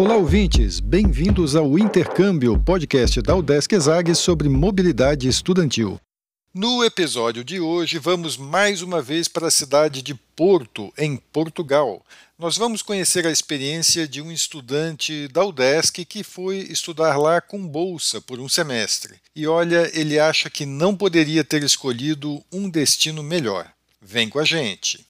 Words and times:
Olá, 0.00 0.16
ouvintes! 0.16 0.80
Bem-vindos 0.80 1.54
ao 1.54 1.78
Intercâmbio, 1.78 2.58
podcast 2.58 3.20
da 3.20 3.36
Udesc 3.36 3.74
Exag 3.74 4.14
sobre 4.14 4.48
mobilidade 4.48 5.28
estudantil. 5.28 6.00
No 6.54 6.82
episódio 6.82 7.44
de 7.44 7.60
hoje, 7.60 7.98
vamos 7.98 8.38
mais 8.38 8.80
uma 8.80 9.02
vez 9.02 9.28
para 9.28 9.48
a 9.48 9.50
cidade 9.50 10.00
de 10.00 10.14
Porto, 10.14 10.90
em 10.96 11.18
Portugal. 11.18 12.02
Nós 12.38 12.56
vamos 12.56 12.80
conhecer 12.80 13.26
a 13.26 13.30
experiência 13.30 14.08
de 14.08 14.22
um 14.22 14.32
estudante 14.32 15.28
da 15.28 15.44
UDESC 15.44 16.06
que 16.06 16.24
foi 16.24 16.60
estudar 16.60 17.18
lá 17.18 17.38
com 17.38 17.68
bolsa 17.68 18.22
por 18.22 18.40
um 18.40 18.48
semestre. 18.48 19.16
E 19.36 19.46
olha, 19.46 19.90
ele 19.92 20.18
acha 20.18 20.48
que 20.48 20.64
não 20.64 20.96
poderia 20.96 21.44
ter 21.44 21.62
escolhido 21.62 22.42
um 22.50 22.70
destino 22.70 23.22
melhor. 23.22 23.70
Vem 24.00 24.30
com 24.30 24.38
a 24.38 24.44
gente! 24.44 25.09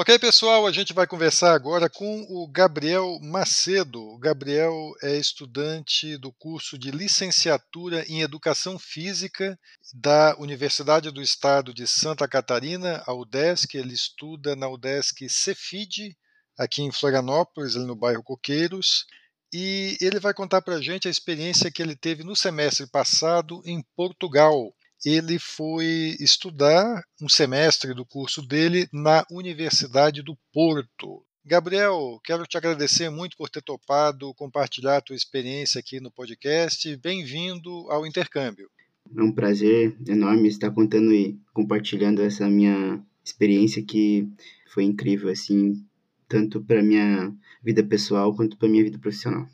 Ok, 0.00 0.16
pessoal, 0.20 0.64
a 0.64 0.70
gente 0.70 0.92
vai 0.92 1.08
conversar 1.08 1.52
agora 1.52 1.90
com 1.90 2.24
o 2.28 2.46
Gabriel 2.46 3.18
Macedo. 3.20 4.00
O 4.00 4.16
Gabriel 4.16 4.92
é 5.02 5.16
estudante 5.16 6.16
do 6.16 6.32
curso 6.34 6.78
de 6.78 6.92
licenciatura 6.92 8.04
em 8.06 8.20
Educação 8.20 8.78
Física 8.78 9.58
da 9.92 10.36
Universidade 10.38 11.10
do 11.10 11.20
Estado 11.20 11.74
de 11.74 11.84
Santa 11.84 12.28
Catarina, 12.28 13.02
a 13.08 13.12
UDESC. 13.12 13.76
Ele 13.76 13.92
estuda 13.92 14.54
na 14.54 14.68
UDESC 14.68 15.28
Cefid, 15.28 16.16
aqui 16.56 16.80
em 16.80 16.92
Florianópolis, 16.92 17.74
no 17.74 17.96
bairro 17.96 18.22
Coqueiros. 18.22 19.04
E 19.52 19.98
ele 20.00 20.20
vai 20.20 20.32
contar 20.32 20.62
para 20.62 20.76
a 20.76 20.80
gente 20.80 21.08
a 21.08 21.10
experiência 21.10 21.72
que 21.72 21.82
ele 21.82 21.96
teve 21.96 22.22
no 22.22 22.36
semestre 22.36 22.86
passado 22.86 23.60
em 23.64 23.82
Portugal 23.96 24.72
ele 25.04 25.38
foi 25.38 26.16
estudar 26.18 27.02
um 27.22 27.28
semestre 27.28 27.94
do 27.94 28.04
curso 28.04 28.42
dele 28.42 28.88
na 28.92 29.24
Universidade 29.30 30.22
do 30.22 30.36
Porto. 30.52 31.24
Gabriel, 31.44 32.20
quero 32.24 32.44
te 32.44 32.58
agradecer 32.58 33.08
muito 33.08 33.36
por 33.36 33.48
ter 33.48 33.62
topado 33.62 34.34
compartilhar 34.34 34.98
a 34.98 35.00
tua 35.00 35.16
experiência 35.16 35.78
aqui 35.78 36.00
no 36.00 36.10
podcast. 36.10 36.94
Bem-vindo 36.96 37.70
ao 37.90 38.06
intercâmbio. 38.06 38.68
É 39.16 39.22
um 39.22 39.32
prazer 39.32 39.96
enorme 40.06 40.48
estar 40.48 40.70
contando 40.70 41.14
e 41.14 41.38
compartilhando 41.54 42.20
essa 42.20 42.48
minha 42.50 43.02
experiência 43.24 43.82
que 43.82 44.28
foi 44.72 44.84
incrível 44.84 45.30
assim, 45.30 45.82
tanto 46.28 46.60
para 46.60 46.82
minha 46.82 47.32
vida 47.62 47.82
pessoal 47.82 48.34
quanto 48.34 48.56
para 48.58 48.68
minha 48.68 48.84
vida 48.84 48.98
profissional. 48.98 49.48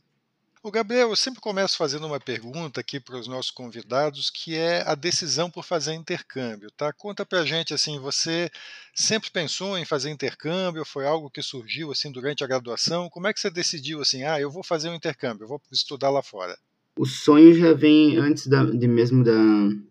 O 0.67 0.71
Gabriel, 0.71 1.11
eu 1.11 1.17
sempre 1.17 1.43
começo 1.43 1.77
fazendo 1.77 2.07
uma 2.07 2.19
pergunta 2.19 2.81
aqui 2.81 2.99
para 2.99 3.19
os 3.19 3.29
nossos 3.29 3.51
convidados, 3.51 4.31
que 4.31 4.55
é 4.55 4.83
a 4.87 4.95
decisão 4.95 5.51
por 5.51 5.63
fazer 5.63 5.93
intercâmbio, 5.93 6.71
tá? 6.71 6.91
Conta 6.91 7.23
para 7.27 7.41
a 7.41 7.45
gente 7.45 7.75
assim, 7.75 7.99
você 7.99 8.51
sempre 8.95 9.31
pensou 9.31 9.77
em 9.77 9.85
fazer 9.85 10.09
intercâmbio? 10.09 10.83
Foi 10.83 11.07
algo 11.07 11.29
que 11.29 11.43
surgiu 11.43 11.93
assim 11.93 12.11
durante 12.11 12.43
a 12.43 12.47
graduação? 12.47 13.11
Como 13.11 13.27
é 13.27 13.35
que 13.35 13.41
você 13.41 13.51
decidiu 13.51 14.01
assim, 14.01 14.23
ah, 14.23 14.41
eu 14.41 14.51
vou 14.51 14.65
fazer 14.65 14.89
um 14.89 14.95
intercâmbio, 14.95 15.45
eu 15.45 15.49
vou 15.49 15.61
estudar 15.71 16.09
lá 16.09 16.23
fora? 16.23 16.57
O 16.99 17.05
sonho 17.05 17.53
já 17.53 17.75
vem 17.75 18.17
antes 18.17 18.47
da, 18.47 18.65
de 18.65 18.89
mesmo 18.89 19.23
da, 19.23 19.35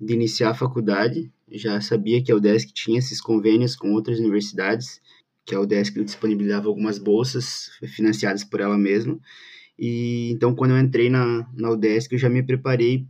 de 0.01 0.13
iniciar 0.13 0.49
a 0.49 0.55
faculdade. 0.55 1.31
Já 1.51 1.79
sabia 1.81 2.23
que 2.23 2.31
a 2.31 2.35
UDESC 2.35 2.73
tinha 2.73 2.97
esses 2.97 3.21
convênios 3.21 3.75
com 3.75 3.93
outras 3.93 4.17
universidades, 4.17 4.99
que 5.45 5.53
a 5.53 5.59
UDESC 5.59 6.03
disponibilizava 6.03 6.67
algumas 6.67 6.97
bolsas 6.97 7.69
financiadas 7.89 8.43
por 8.43 8.59
ela 8.59 8.75
mesma. 8.75 9.19
E 9.77 10.31
então, 10.31 10.55
quando 10.55 10.71
eu 10.71 10.79
entrei 10.79 11.09
na, 11.09 11.47
na 11.53 11.71
UDESC, 11.71 12.13
eu 12.13 12.19
já 12.19 12.29
me 12.29 12.43
preparei 12.43 13.07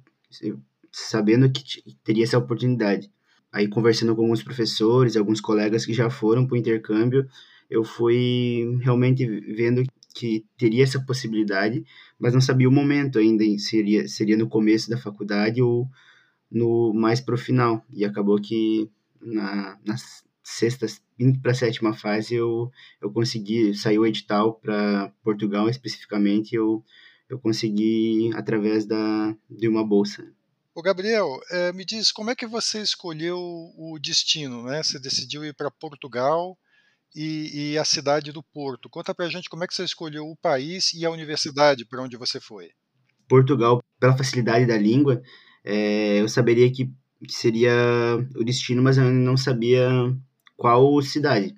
sabendo 0.92 1.52
que 1.52 1.64
teria 2.04 2.24
essa 2.24 2.38
oportunidade. 2.38 3.12
Aí, 3.52 3.68
conversando 3.68 4.16
com 4.16 4.24
alguns 4.24 4.44
professores, 4.44 5.16
alguns 5.16 5.42
colegas 5.42 5.86
que 5.86 5.94
já 5.94 6.10
foram 6.10 6.48
para 6.48 6.56
o 6.56 6.58
intercâmbio, 6.58 7.28
eu 7.70 7.84
fui 7.84 8.80
realmente 8.82 9.26
vendo 9.26 9.84
que 10.16 10.46
teria 10.58 10.84
essa 10.84 11.00
possibilidade, 11.00 11.84
mas 12.20 12.34
não 12.34 12.42
sabia 12.42 12.70
o 12.70 12.72
momento 12.72 13.18
ainda, 13.18 13.44
seria, 13.58 14.08
seria 14.08 14.38
no 14.38 14.48
começo 14.48 14.90
da 14.90 14.98
faculdade 14.98 15.62
ou 15.62 15.88
no 16.52 16.94
mais 16.94 17.20
para 17.20 17.36
o 17.36 17.38
final. 17.38 17.84
E 17.92 18.06
acabou 18.06 18.40
que 18.40 18.90
na, 19.22 19.78
nas, 19.86 20.24
sexta, 20.44 20.86
indo 21.18 21.40
para 21.40 21.52
a 21.52 21.56
sétima 21.56 21.94
fase, 21.94 22.36
eu, 22.36 22.70
eu 23.02 23.12
consegui, 23.12 23.74
saiu 23.74 24.02
o 24.02 24.06
edital 24.06 24.56
para 24.56 25.12
Portugal 25.24 25.70
especificamente, 25.70 26.54
eu, 26.54 26.84
eu 27.30 27.40
consegui 27.40 28.30
através 28.36 28.86
da, 28.86 29.36
de 29.50 29.68
uma 29.68 29.86
bolsa. 29.86 30.28
O 30.76 30.82
Gabriel, 30.82 31.40
é, 31.52 31.72
me 31.72 31.86
diz 31.86 32.12
como 32.12 32.32
é 32.32 32.36
que 32.36 32.48
você 32.48 32.82
escolheu 32.82 33.38
o 33.38 33.98
destino, 34.02 34.64
né? 34.64 34.82
Você 34.82 35.00
decidiu 35.00 35.46
ir 35.46 35.54
para 35.54 35.70
Portugal 35.70 36.58
e, 37.16 37.74
e, 37.74 37.78
a 37.78 37.86
cidade 37.86 38.32
do 38.32 38.42
Porto. 38.42 38.90
Conta 38.90 39.14
para 39.14 39.26
a 39.26 39.30
gente 39.30 39.50
como 39.50 39.64
é 39.64 39.68
que 39.68 39.74
você 39.76 39.84
escolheu 39.84 40.26
o 40.26 40.36
país 40.36 40.92
e 40.94 41.06
a 41.06 41.12
universidade 41.12 41.86
para 41.86 42.02
onde 42.02 42.18
você 42.18 42.40
foi. 42.40 42.72
Portugal, 43.30 43.84
pela 44.00 44.18
facilidade 44.18 44.66
da 44.66 44.76
língua, 44.76 45.22
é, 45.64 46.22
eu 46.22 46.28
saberia 46.28 46.72
que 46.72 46.92
seria 47.30 47.72
o 48.36 48.44
destino, 48.44 48.82
mas 48.82 48.98
eu 48.98 49.06
não 49.12 49.38
sabia 49.38 49.88
qual 50.56 51.02
cidade. 51.02 51.54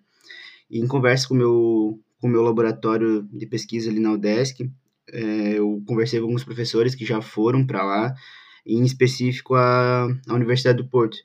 E 0.70 0.80
em 0.80 0.88
conversa 0.88 1.28
com 1.28 1.36
meu, 1.36 2.00
o 2.22 2.28
meu 2.28 2.42
laboratório 2.42 3.28
de 3.32 3.46
pesquisa 3.46 3.90
ali 3.90 4.00
na 4.00 4.14
UDESC, 4.14 4.70
é, 5.12 5.60
eu 5.60 5.82
conversei 5.86 6.20
com 6.20 6.26
alguns 6.26 6.44
professores 6.44 6.96
que 6.96 7.06
já 7.06 7.22
foram 7.22 7.66
para 7.66 7.84
lá, 7.84 8.16
em 8.66 8.84
específico 8.84 9.54
a, 9.56 10.08
a 10.28 10.34
Universidade 10.34 10.78
do 10.82 10.90
Porto, 10.90 11.18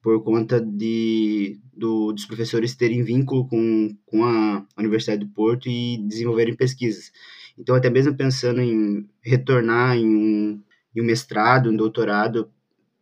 por 0.00 0.22
conta 0.22 0.60
de, 0.60 1.60
do, 1.74 2.12
dos 2.12 2.24
professores 2.24 2.74
terem 2.74 3.02
vínculo 3.02 3.46
com, 3.46 3.94
com 4.06 4.24
a 4.24 4.64
Universidade 4.78 5.24
do 5.24 5.30
Porto 5.30 5.68
e 5.68 5.98
desenvolverem 5.98 6.56
pesquisas. 6.56 7.12
Então, 7.58 7.74
até 7.74 7.90
mesmo 7.90 8.16
pensando 8.16 8.60
em 8.60 9.06
retornar 9.20 9.96
em 9.96 10.06
um, 10.06 10.62
em 10.94 11.02
um 11.02 11.04
mestrado, 11.04 11.70
um 11.70 11.76
doutorado, 11.76 12.50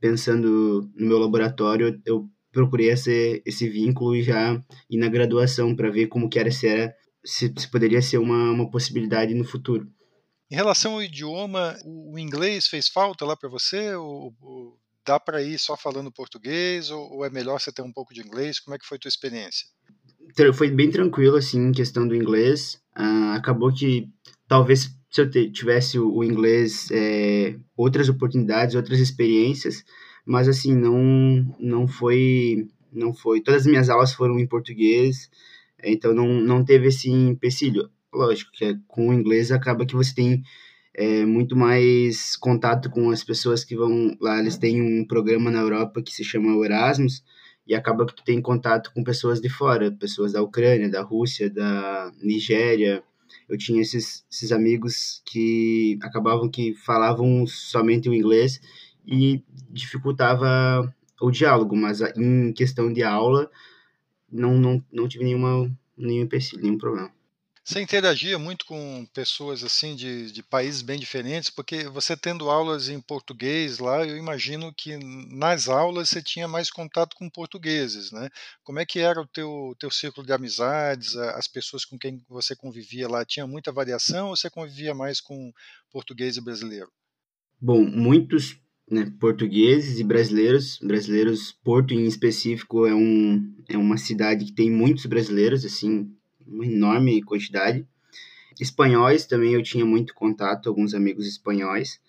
pensando 0.00 0.91
no 0.97 1.06
meu 1.06 1.19
laboratório, 1.19 2.00
eu 2.04 2.28
procurei 2.56 2.89
esse, 2.89 3.43
esse 3.44 3.69
vínculo 3.69 4.19
já 4.22 4.59
ir 4.89 4.97
na 4.97 5.09
graduação 5.09 5.77
para 5.77 5.91
ver 5.91 6.06
como 6.06 6.28
que 6.28 6.39
era 6.39 6.50
se 6.50 6.67
era 6.67 6.94
se, 7.22 7.53
se 7.55 7.71
poderia 7.71 8.00
ser 8.00 8.17
uma, 8.17 8.50
uma 8.50 8.71
possibilidade 8.71 9.34
no 9.34 9.44
futuro. 9.44 9.87
Em 10.50 10.55
relação 10.55 10.95
ao 10.95 11.03
idioma, 11.03 11.77
o 11.84 12.19
inglês 12.19 12.66
fez 12.66 12.89
falta 12.89 13.27
lá 13.27 13.37
para 13.37 13.50
você? 13.50 13.95
Ou, 13.95 14.33
ou 14.41 14.78
dá 15.05 15.21
para 15.21 15.43
ir 15.43 15.59
só 15.59 15.77
falando 15.77 16.11
português? 16.11 16.89
Ou, 16.91 17.16
ou, 17.16 17.25
é 17.27 17.31
melhor 17.31 17.61
você 17.61 17.71
ter 17.71 17.83
um 17.83 17.93
pouco 17.93 18.15
de 18.15 18.22
inglês? 18.22 18.59
Como 18.59 18.75
é 18.75 18.78
que 18.78 18.87
foi 18.87 18.97
a 18.97 19.00
tua 19.00 19.09
experiência? 19.09 19.66
Foi 20.55 20.71
bem 20.71 20.91
tranquilo, 20.91 21.37
assim, 21.37 21.59
em 21.59 21.72
questão 21.72 22.09
do 22.09 22.15
inglês. 22.15 22.81
Uh, 22.97 23.34
acabou 23.34 23.72
que 23.72 24.09
talvez 24.49 24.89
se 25.11 25.21
eu 25.21 25.31
tivesse 25.53 25.99
o 25.99 26.22
inglês, 26.22 26.89
é, 26.91 27.56
outras 27.77 28.09
oportunidades, 28.09 28.75
outras 28.75 29.00
experiências, 29.00 29.83
mas 30.26 30.48
assim, 30.48 30.75
não 30.75 31.54
não 31.59 31.87
foi 31.87 32.69
não 32.92 33.12
foi, 33.14 33.41
todas 33.41 33.62
as 33.62 33.66
minhas 33.66 33.88
aulas 33.91 34.12
foram 34.12 34.38
em 34.38 34.47
português, 34.47 35.31
então 35.83 36.15
não, 36.15 36.41
não 36.41 36.65
teve 36.65 36.89
esse 36.89 37.10
empecilho. 37.10 37.91
Lógico 38.12 38.51
que 38.53 38.65
é, 38.65 38.74
com 38.89 39.10
o 39.10 39.15
inglês 39.15 39.53
acaba 39.53 39.84
que 39.84 39.95
você 39.95 40.15
tem 40.15 40.42
é, 40.95 41.24
muito 41.27 41.54
mais 41.54 42.36
contato 42.36 42.91
com 42.91 43.10
as 43.10 43.22
pessoas 43.22 43.65
que 43.65 43.77
vão 43.77 44.16
lá, 44.21 44.39
eles 44.41 44.56
têm 44.56 44.80
um 44.83 45.06
programa 45.06 45.51
na 45.51 45.60
Europa 45.60 46.03
que 46.03 46.12
se 46.12 46.24
chama 46.24 46.65
Erasmus, 46.65 47.22
e 47.66 47.74
acaba 47.74 48.06
que 48.06 48.15
tu 48.15 48.24
tem 48.24 48.41
contato 48.41 48.92
com 48.95 49.03
pessoas 49.03 49.41
de 49.41 49.48
fora, 49.48 49.91
pessoas 49.91 50.33
da 50.33 50.42
Ucrânia, 50.42 50.89
da 50.89 51.03
Rússia, 51.03 51.51
da 51.51 52.12
Nigéria. 52.22 53.03
Eu 53.48 53.59
tinha 53.59 53.83
esses, 53.83 54.24
esses 54.30 54.53
amigos 54.53 55.21
que 55.27 55.98
acabavam 56.01 56.48
que 56.48 56.74
falavam 56.74 57.45
somente 57.47 58.09
o 58.09 58.15
inglês 58.15 58.60
e 59.06 59.42
dificultava 59.70 60.92
o 61.20 61.30
diálogo, 61.30 61.76
mas 61.76 62.00
em 62.16 62.53
questão 62.53 62.92
de 62.92 63.03
aula 63.03 63.50
não, 64.30 64.58
não, 64.58 64.84
não 64.92 65.08
tive 65.08 65.24
nenhuma, 65.24 65.70
nenhum 65.97 66.24
empecilho, 66.24 66.62
nenhum 66.62 66.78
problema. 66.78 67.14
Você 67.66 67.80
interagia 67.80 68.38
muito 68.38 68.64
com 68.64 69.04
pessoas 69.12 69.64
assim 69.64 69.97
de, 69.97 70.30
de 70.30 70.41
países 70.41 70.82
bem 70.82 71.00
diferentes, 71.00 71.50
porque 71.50 71.88
você 71.88 72.16
tendo 72.16 72.48
aulas 72.48 72.88
em 72.88 73.00
português 73.00 73.80
lá, 73.80 74.06
eu 74.06 74.16
imagino 74.16 74.72
que 74.72 74.97
nas 75.34 75.68
aulas 75.68 76.08
você 76.08 76.22
tinha 76.22 76.47
mais 76.47 76.70
contato 76.70 77.16
com 77.16 77.28
portugueses, 77.28 78.12
né? 78.12 78.28
Como 78.62 78.78
é 78.78 78.86
que 78.86 79.00
era 79.00 79.20
o 79.20 79.26
teu, 79.26 79.74
teu 79.80 79.91
círculo 79.91 80.24
de 80.24 80.32
amizades, 80.32 81.16
as 81.16 81.48
pessoas 81.48 81.84
com 81.84 81.98
quem 81.98 82.22
você 82.28 82.54
convivia 82.54 83.08
lá? 83.08 83.24
Tinha 83.24 83.48
muita 83.48 83.72
variação 83.72 84.28
ou 84.28 84.36
você 84.36 84.48
convivia 84.48 84.94
mais 84.94 85.20
com 85.20 85.53
português 85.91 86.36
e 86.36 86.41
brasileiro? 86.41 86.92
Bom, 87.60 87.84
muitos 87.84 88.60
né, 88.91 89.12
portugueses 89.18 89.98
e 89.98 90.04
brasileiros. 90.04 90.78
Brasileiros, 90.83 91.53
Porto 91.53 91.92
em 91.92 92.04
específico 92.04 92.86
é, 92.86 92.94
um, 92.94 93.54
é 93.68 93.77
uma 93.77 93.97
cidade 93.97 94.44
que 94.44 94.53
tem 94.53 94.71
muitos 94.71 95.06
brasileiros, 95.06 95.65
assim, 95.65 96.10
uma 96.47 96.65
enorme 96.65 97.22
quantidade. 97.22 97.86
Espanhóis 98.60 99.27
também 99.27 99.53
eu 99.53 99.62
tinha 99.62 99.84
muito 99.84 100.15
contato, 100.15 100.68
alguns 100.68 100.94
amigos 100.94 101.27
espanhóis. 101.27 102.00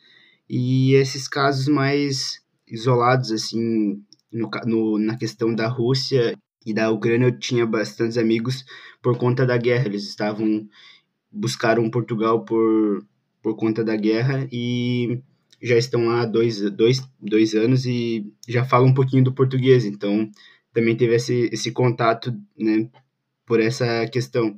E 0.49 0.93
esses 0.93 1.27
casos 1.27 1.67
mais 1.67 2.41
isolados, 2.67 3.31
assim, 3.31 4.01
no, 4.31 4.49
no, 4.65 4.97
na 4.97 5.17
questão 5.17 5.53
da 5.53 5.67
Rússia 5.67 6.37
e 6.65 6.73
da 6.73 6.89
Ucrânia, 6.91 7.27
eu 7.27 7.37
tinha 7.37 7.65
bastantes 7.65 8.17
amigos 8.17 8.63
por 9.01 9.17
conta 9.17 9.45
da 9.45 9.57
guerra. 9.57 9.87
Eles 9.87 10.07
estavam 10.07 10.67
buscaram 11.31 11.89
Portugal 11.89 12.43
por, 12.45 13.05
por 13.41 13.55
conta 13.55 13.83
da 13.83 13.95
guerra 13.95 14.47
e 14.51 15.21
já 15.61 15.77
estão 15.77 16.05
lá 16.05 16.21
há 16.21 16.25
dois, 16.25 16.59
dois, 16.71 17.01
dois 17.19 17.53
anos 17.55 17.85
e 17.85 18.31
já 18.47 18.63
falam 18.65 18.89
um 18.89 18.93
pouquinho 18.93 19.23
do 19.23 19.33
português. 19.33 19.85
Então, 19.85 20.29
também 20.73 20.95
teve 20.95 21.15
esse, 21.15 21.49
esse 21.51 21.71
contato, 21.71 22.35
né, 22.57 22.89
por 23.45 23.59
essa 23.59 24.07
questão. 24.07 24.57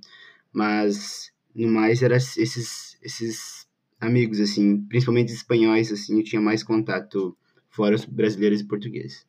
Mas 0.52 1.32
no 1.56 1.68
mais 1.68 2.02
era 2.02 2.18
esses 2.18 2.90
esses 3.02 3.68
amigos 4.00 4.40
assim, 4.40 4.82
principalmente 4.82 5.34
espanhóis 5.34 5.92
assim, 5.92 6.18
eu 6.18 6.24
tinha 6.24 6.42
mais 6.42 6.64
contato 6.64 7.36
fora 7.70 7.96
os 7.96 8.06
brasileiros 8.06 8.62
e 8.62 8.66
portugueses. 8.66 9.26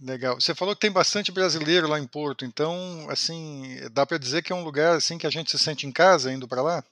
Legal. 0.00 0.40
Você 0.40 0.54
falou 0.54 0.74
que 0.74 0.80
tem 0.80 0.90
bastante 0.90 1.30
brasileiro 1.30 1.88
lá 1.88 1.98
em 1.98 2.06
Porto, 2.06 2.44
então 2.44 3.06
assim, 3.08 3.76
dá 3.92 4.04
para 4.04 4.18
dizer 4.18 4.42
que 4.42 4.52
é 4.52 4.56
um 4.56 4.64
lugar 4.64 4.96
assim 4.96 5.16
que 5.16 5.26
a 5.26 5.30
gente 5.30 5.50
se 5.50 5.58
sente 5.58 5.86
em 5.86 5.92
casa 5.92 6.32
indo 6.32 6.48
para 6.48 6.62
lá? 6.62 6.84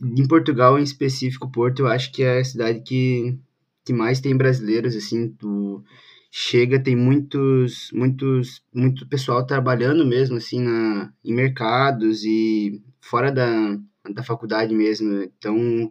Em 0.00 0.26
Portugal, 0.26 0.78
em 0.78 0.82
específico, 0.82 1.50
Porto, 1.50 1.80
eu 1.80 1.88
acho 1.88 2.12
que 2.12 2.22
é 2.22 2.38
a 2.38 2.44
cidade 2.44 2.80
que, 2.80 3.36
que 3.88 3.92
mais 3.94 4.20
tem 4.20 4.36
brasileiros, 4.36 4.94
assim, 4.94 5.30
tu 5.30 5.82
chega, 6.30 6.78
tem 6.78 6.94
muitos, 6.94 7.90
muitos, 7.90 8.62
muito 8.72 9.08
pessoal 9.08 9.46
trabalhando 9.46 10.04
mesmo, 10.06 10.36
assim, 10.36 10.60
na, 10.60 11.10
em 11.24 11.32
mercados 11.32 12.22
e 12.22 12.82
fora 13.00 13.32
da, 13.32 13.78
da 14.14 14.22
faculdade 14.22 14.74
mesmo. 14.74 15.22
Então, 15.22 15.90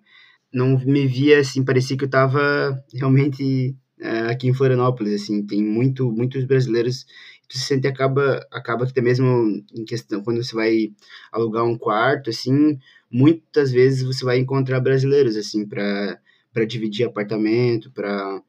não 0.54 0.78
me 0.78 1.08
via, 1.08 1.40
assim, 1.40 1.66
parecia 1.66 1.98
que 1.98 2.04
eu 2.04 2.08
estava 2.08 2.80
realmente 2.94 3.76
é, 4.00 4.32
aqui 4.32 4.48
em 4.48 4.54
Florianópolis, 4.54 5.24
assim, 5.24 5.44
tem 5.44 5.64
muito, 5.64 6.12
muitos 6.12 6.46
brasileiros. 6.46 7.04
Tu 7.50 7.58
se 7.58 7.66
sente, 7.66 7.88
acaba, 7.88 8.46
acaba 8.52 8.86
que 8.86 8.92
até 8.92 9.02
mesmo 9.02 9.26
em 9.74 9.86
questão, 9.86 10.22
quando 10.22 10.44
você 10.44 10.54
vai 10.54 10.92
alugar 11.32 11.66
um 11.66 11.76
quarto, 11.76 12.30
assim, 12.30 12.78
muitas 13.12 13.72
vezes 13.72 14.04
você 14.04 14.24
vai 14.24 14.38
encontrar 14.38 14.80
brasileiros, 14.82 15.36
assim, 15.36 15.68
para 15.68 16.20
dividir 16.66 17.06
apartamento, 17.06 17.92
para 17.92 18.42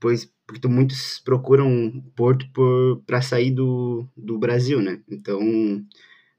pois 0.00 0.30
porque 0.46 0.68
muitos 0.68 1.20
procuram 1.20 2.02
Porto 2.14 2.46
para 3.06 3.22
sair 3.22 3.50
do, 3.50 4.06
do 4.16 4.38
Brasil, 4.38 4.82
né? 4.82 5.00
Então, 5.08 5.40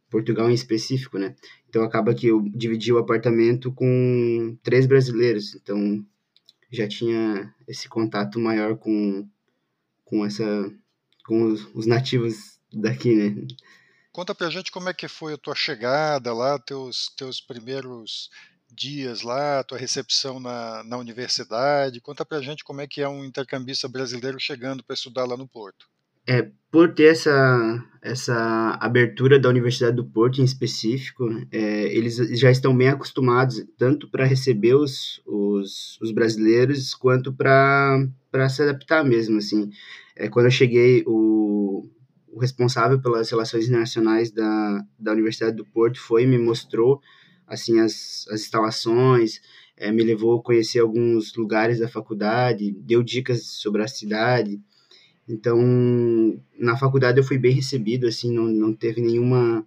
Portugal 0.09 0.51
em 0.51 0.53
específico, 0.53 1.17
né? 1.17 1.35
Então 1.67 1.83
acaba 1.83 2.13
que 2.13 2.27
eu 2.27 2.41
dividi 2.53 2.93
o 2.93 2.99
apartamento 2.99 3.71
com 3.71 4.55
três 4.61 4.85
brasileiros, 4.85 5.55
então 5.55 6.05
já 6.69 6.87
tinha 6.87 7.51
esse 7.67 7.89
contato 7.89 8.39
maior 8.39 8.77
com 8.77 9.27
com 10.05 10.23
essa 10.23 10.71
com 11.25 11.45
os, 11.45 11.65
os 11.73 11.87
nativos 11.87 12.59
daqui, 12.71 13.15
né? 13.15 13.47
Conta 14.11 14.35
pra 14.35 14.51
gente 14.51 14.71
como 14.71 14.89
é 14.89 14.93
que 14.93 15.07
foi 15.07 15.33
a 15.33 15.37
tua 15.37 15.55
chegada 15.55 16.31
lá, 16.31 16.59
teus 16.59 17.09
teus 17.17 17.41
primeiros 17.41 18.29
dias 18.73 19.21
lá, 19.21 19.63
tua 19.63 19.77
recepção 19.77 20.39
na, 20.39 20.83
na 20.83 20.97
universidade. 20.97 22.01
Conta 22.01 22.25
pra 22.25 22.41
gente 22.41 22.63
como 22.63 22.81
é 22.81 22.87
que 22.87 23.01
é 23.01 23.07
um 23.07 23.23
intercambista 23.23 23.87
brasileiro 23.87 24.39
chegando 24.39 24.83
para 24.83 24.93
estudar 24.93 25.25
lá 25.25 25.37
no 25.37 25.47
Porto. 25.47 25.85
É, 26.25 26.49
por 26.71 26.93
ter 26.93 27.11
essa, 27.11 27.83
essa 28.01 28.77
abertura 28.79 29.37
da 29.37 29.49
Universidade 29.49 29.97
do 29.97 30.05
Porto 30.05 30.39
em 30.39 30.45
específico, 30.45 31.27
é, 31.51 31.93
eles 31.93 32.15
já 32.39 32.49
estão 32.49 32.75
bem 32.75 32.87
acostumados, 32.87 33.65
tanto 33.77 34.09
para 34.09 34.25
receber 34.25 34.73
os, 34.73 35.21
os, 35.25 35.99
os, 36.01 36.11
brasileiros, 36.11 36.95
quanto 36.95 37.33
para 37.33 38.07
se 38.49 38.63
adaptar 38.63 39.03
mesmo, 39.03 39.37
assim. 39.37 39.69
É, 40.15 40.29
quando 40.29 40.45
eu 40.45 40.51
cheguei, 40.51 41.03
o, 41.05 41.89
o 42.31 42.39
responsável 42.39 43.01
pelas 43.01 43.29
relações 43.29 43.67
internacionais 43.67 44.31
da, 44.31 44.81
da 44.97 45.11
Universidade 45.11 45.57
do 45.57 45.65
Porto 45.65 45.99
foi 45.99 46.23
e 46.23 46.27
me 46.27 46.37
mostrou 46.37 47.01
assim 47.53 47.79
as, 47.79 48.25
as 48.29 48.41
instalações, 48.41 49.41
é, 49.77 49.91
me 49.91 50.03
levou 50.03 50.39
a 50.39 50.43
conhecer 50.43 50.79
alguns 50.79 51.35
lugares 51.35 51.79
da 51.79 51.87
faculdade, 51.87 52.71
deu 52.71 53.03
dicas 53.03 53.45
sobre 53.45 53.83
a 53.83 53.87
cidade. 53.87 54.61
Então, 55.27 55.57
na 56.57 56.77
faculdade 56.77 57.17
eu 57.19 57.23
fui 57.23 57.37
bem 57.37 57.53
recebido, 57.53 58.07
assim, 58.07 58.33
não, 58.33 58.45
não 58.45 58.73
teve 58.73 59.01
nenhuma, 59.01 59.65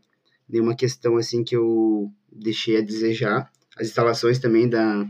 nenhuma 0.49 0.75
questão, 0.75 1.17
assim, 1.17 1.43
que 1.43 1.57
eu 1.57 2.13
deixei 2.31 2.79
a 2.79 2.83
desejar. 2.83 3.51
As 3.77 3.89
instalações 3.89 4.39
também 4.39 4.69
da 4.69 5.07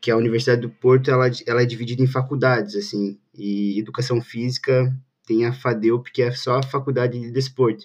que 0.00 0.10
a 0.10 0.16
Universidade 0.16 0.60
do 0.60 0.70
Porto, 0.70 1.10
ela, 1.10 1.28
ela 1.46 1.62
é 1.62 1.66
dividida 1.66 2.02
em 2.02 2.06
faculdades, 2.06 2.76
assim, 2.76 3.18
e 3.34 3.78
Educação 3.78 4.20
Física 4.20 4.94
tem 5.26 5.44
a 5.44 5.52
FADEUP, 5.52 6.12
que 6.12 6.22
é 6.22 6.30
só 6.30 6.58
a 6.58 6.62
Faculdade 6.62 7.18
de 7.18 7.30
Desporto. 7.32 7.84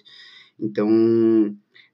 Então, 0.58 0.88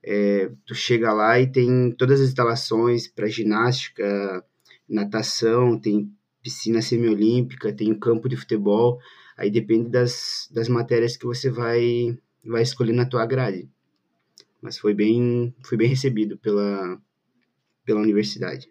é, 0.03 0.50
tu 0.67 0.75
chega 0.75 1.12
lá 1.12 1.39
e 1.41 1.50
tem 1.50 1.93
todas 1.93 2.21
as 2.21 2.29
instalações 2.29 3.09
para 3.09 3.29
ginástica, 3.29 4.45
natação, 4.89 5.79
tem 5.79 6.11
piscina 6.43 6.81
semiolímpica, 6.81 7.73
tem 7.73 7.99
campo 7.99 8.29
de 8.29 8.37
futebol. 8.37 8.99
Aí 9.37 9.50
depende 9.50 9.91
das, 9.91 10.49
das 10.50 10.69
matérias 10.69 11.17
que 11.17 11.27
você 11.27 11.50
vai, 11.50 12.19
vai 12.45 12.62
escolher 12.62 12.93
na 12.93 13.06
tua 13.06 13.27
grade. 13.27 13.69
Mas 14.61 14.79
foi 14.79 14.95
bem, 14.95 15.55
foi 15.62 15.77
bem 15.79 15.89
recebido 15.89 16.37
pela, 16.39 17.00
pela 17.85 18.00
universidade. 18.00 18.69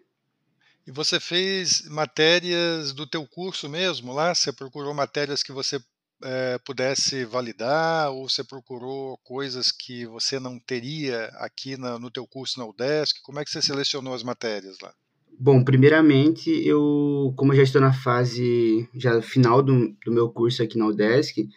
E 0.86 0.90
você 0.90 1.20
fez 1.20 1.86
matérias 1.88 2.92
do 2.92 3.06
teu 3.06 3.26
curso 3.26 3.68
mesmo 3.68 4.12
lá? 4.12 4.34
Você 4.34 4.52
procurou 4.52 4.94
matérias 4.94 5.42
que 5.42 5.52
você 5.52 5.78
é, 6.22 6.58
pudesse 6.64 7.24
validar 7.24 8.10
ou 8.10 8.28
você 8.28 8.42
procurou 8.42 9.18
coisas 9.18 9.70
que 9.70 10.06
você 10.06 10.38
não 10.38 10.58
teria 10.58 11.26
aqui 11.36 11.76
na, 11.76 11.98
no 11.98 12.10
teu 12.10 12.26
curso 12.26 12.58
na 12.58 12.66
UDESC? 12.66 13.20
Como 13.22 13.38
é 13.38 13.44
que 13.44 13.50
você 13.50 13.62
selecionou 13.62 14.14
as 14.14 14.22
matérias 14.22 14.76
lá? 14.82 14.92
Bom, 15.40 15.62
primeiramente, 15.62 16.50
eu, 16.66 17.32
como 17.36 17.52
eu 17.52 17.58
já 17.58 17.62
estou 17.62 17.80
na 17.80 17.92
fase 17.92 18.88
já 18.94 19.22
final 19.22 19.62
do, 19.62 19.96
do 20.04 20.12
meu 20.12 20.28
curso 20.28 20.62
aqui 20.62 20.76
na 20.76 20.86
UDESC, 20.86 21.48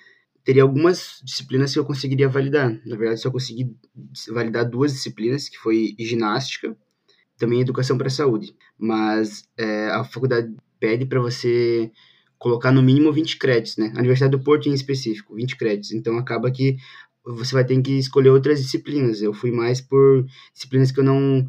teria 0.44 0.62
algumas 0.62 1.20
disciplinas 1.24 1.74
que 1.74 1.80
eu 1.80 1.86
conseguiria 1.86 2.30
validar. 2.30 2.70
Na 2.86 2.96
verdade, 2.96 3.22
só 3.22 3.32
consegui 3.32 3.75
validar 4.30 4.70
duas 4.70 4.94
disciplinas, 4.94 5.50
que 5.50 5.58
foi 5.58 5.96
ginástica, 5.98 6.77
também 7.38 7.62
educação 7.62 7.98
para 7.98 8.08
a 8.08 8.12
saúde. 8.12 8.56
Mas 8.77 9.44
é, 9.58 9.88
a 9.88 10.03
faculdade 10.03 10.56
pede 10.80 11.06
para 11.06 11.20
você 11.20 11.91
colocar 12.41 12.71
no 12.71 12.81
mínimo 12.81 13.13
20 13.13 13.38
créditos, 13.38 13.77
né? 13.77 13.93
A 13.95 14.00
Universidade 14.00 14.31
do 14.31 14.43
Porto 14.43 14.67
em 14.67 14.74
específico, 14.74 15.36
20 15.36 15.55
créditos. 15.55 15.91
Então 15.91 16.17
acaba 16.17 16.50
que 16.50 16.75
você 17.24 17.53
vai 17.53 17.63
ter 17.63 17.79
que 17.83 18.00
escolher 18.00 18.31
outras 18.31 18.60
disciplinas. 18.60 19.21
Eu 19.21 19.31
fui 19.31 19.51
mais 19.51 19.79
por 19.79 20.25
disciplinas 20.51 20.91
que 20.91 21.00
eu 21.00 21.03
não 21.03 21.48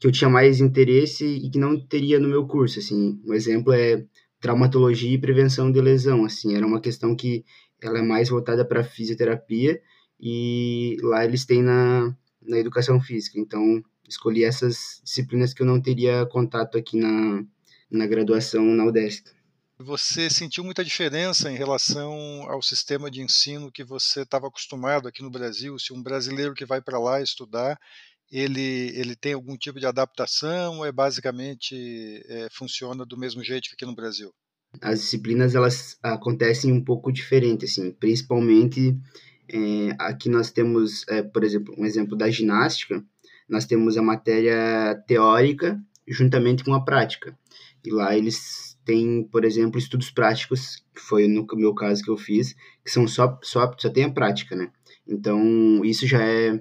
que 0.00 0.06
eu 0.08 0.10
tinha 0.10 0.28
mais 0.28 0.60
interesse 0.60 1.24
e 1.24 1.48
que 1.48 1.60
não 1.60 1.78
teria 1.78 2.18
no 2.18 2.28
meu 2.28 2.44
curso, 2.44 2.80
assim. 2.80 3.20
Um 3.24 3.32
exemplo 3.32 3.72
é 3.72 4.04
traumatologia 4.40 5.14
e 5.14 5.20
prevenção 5.20 5.70
de 5.70 5.80
lesão, 5.80 6.24
assim, 6.24 6.56
era 6.56 6.66
uma 6.66 6.80
questão 6.80 7.14
que 7.14 7.44
ela 7.80 8.00
é 8.00 8.02
mais 8.02 8.28
voltada 8.28 8.64
para 8.64 8.82
fisioterapia 8.82 9.80
e 10.20 10.96
lá 11.02 11.24
eles 11.24 11.44
têm 11.44 11.62
na, 11.62 12.12
na 12.42 12.58
educação 12.58 13.00
física. 13.00 13.38
Então, 13.38 13.80
escolhi 14.08 14.42
essas 14.42 15.00
disciplinas 15.04 15.54
que 15.54 15.62
eu 15.62 15.66
não 15.66 15.80
teria 15.80 16.26
contato 16.26 16.76
aqui 16.76 16.98
na, 16.98 17.44
na 17.88 18.06
graduação 18.08 18.64
na 18.64 18.84
UDESC. 18.84 19.30
Você 19.78 20.30
sentiu 20.30 20.62
muita 20.62 20.84
diferença 20.84 21.50
em 21.50 21.56
relação 21.56 22.12
ao 22.48 22.62
sistema 22.62 23.10
de 23.10 23.20
ensino 23.20 23.72
que 23.72 23.82
você 23.82 24.22
estava 24.22 24.46
acostumado 24.46 25.08
aqui 25.08 25.22
no 25.22 25.30
Brasil? 25.30 25.78
Se 25.78 25.92
um 25.92 26.02
brasileiro 26.02 26.54
que 26.54 26.64
vai 26.64 26.80
para 26.80 26.98
lá 26.98 27.20
estudar, 27.20 27.78
ele, 28.30 28.92
ele 28.94 29.16
tem 29.16 29.32
algum 29.32 29.56
tipo 29.56 29.80
de 29.80 29.86
adaptação 29.86 30.78
ou 30.78 30.86
é 30.86 30.92
basicamente 30.92 31.74
é, 32.28 32.48
funciona 32.52 33.04
do 33.04 33.18
mesmo 33.18 33.42
jeito 33.42 33.68
que 33.68 33.74
aqui 33.74 33.84
no 33.84 33.94
Brasil? 33.94 34.32
As 34.80 35.00
disciplinas 35.00 35.54
elas 35.54 35.98
acontecem 36.02 36.72
um 36.72 36.82
pouco 36.82 37.12
diferente, 37.12 37.64
assim, 37.64 37.90
principalmente 37.92 38.96
é, 39.48 39.94
aqui 39.98 40.28
nós 40.28 40.50
temos, 40.50 41.06
é, 41.08 41.22
por 41.22 41.44
exemplo, 41.44 41.74
um 41.76 41.84
exemplo 41.84 42.16
da 42.16 42.30
ginástica. 42.30 43.04
nós 43.48 43.66
temos 43.66 43.98
a 43.98 44.02
matéria 44.02 44.94
teórica 45.06 45.78
juntamente 46.08 46.64
com 46.64 46.72
a 46.72 46.84
prática. 46.84 47.36
E 47.84 47.90
lá 47.90 48.16
eles 48.16 48.71
têm, 48.84 49.24
por 49.24 49.44
exemplo, 49.44 49.78
estudos 49.78 50.10
práticos, 50.10 50.84
que 50.94 51.00
foi 51.00 51.28
no 51.28 51.46
meu 51.54 51.74
caso 51.74 52.02
que 52.02 52.10
eu 52.10 52.16
fiz, 52.16 52.54
que 52.84 52.90
são 52.90 53.06
só, 53.06 53.38
só, 53.42 53.72
só 53.78 53.90
tem 53.90 54.04
a 54.04 54.10
prática, 54.10 54.56
né? 54.56 54.70
Então, 55.06 55.84
isso 55.84 56.06
já 56.06 56.22
é 56.22 56.60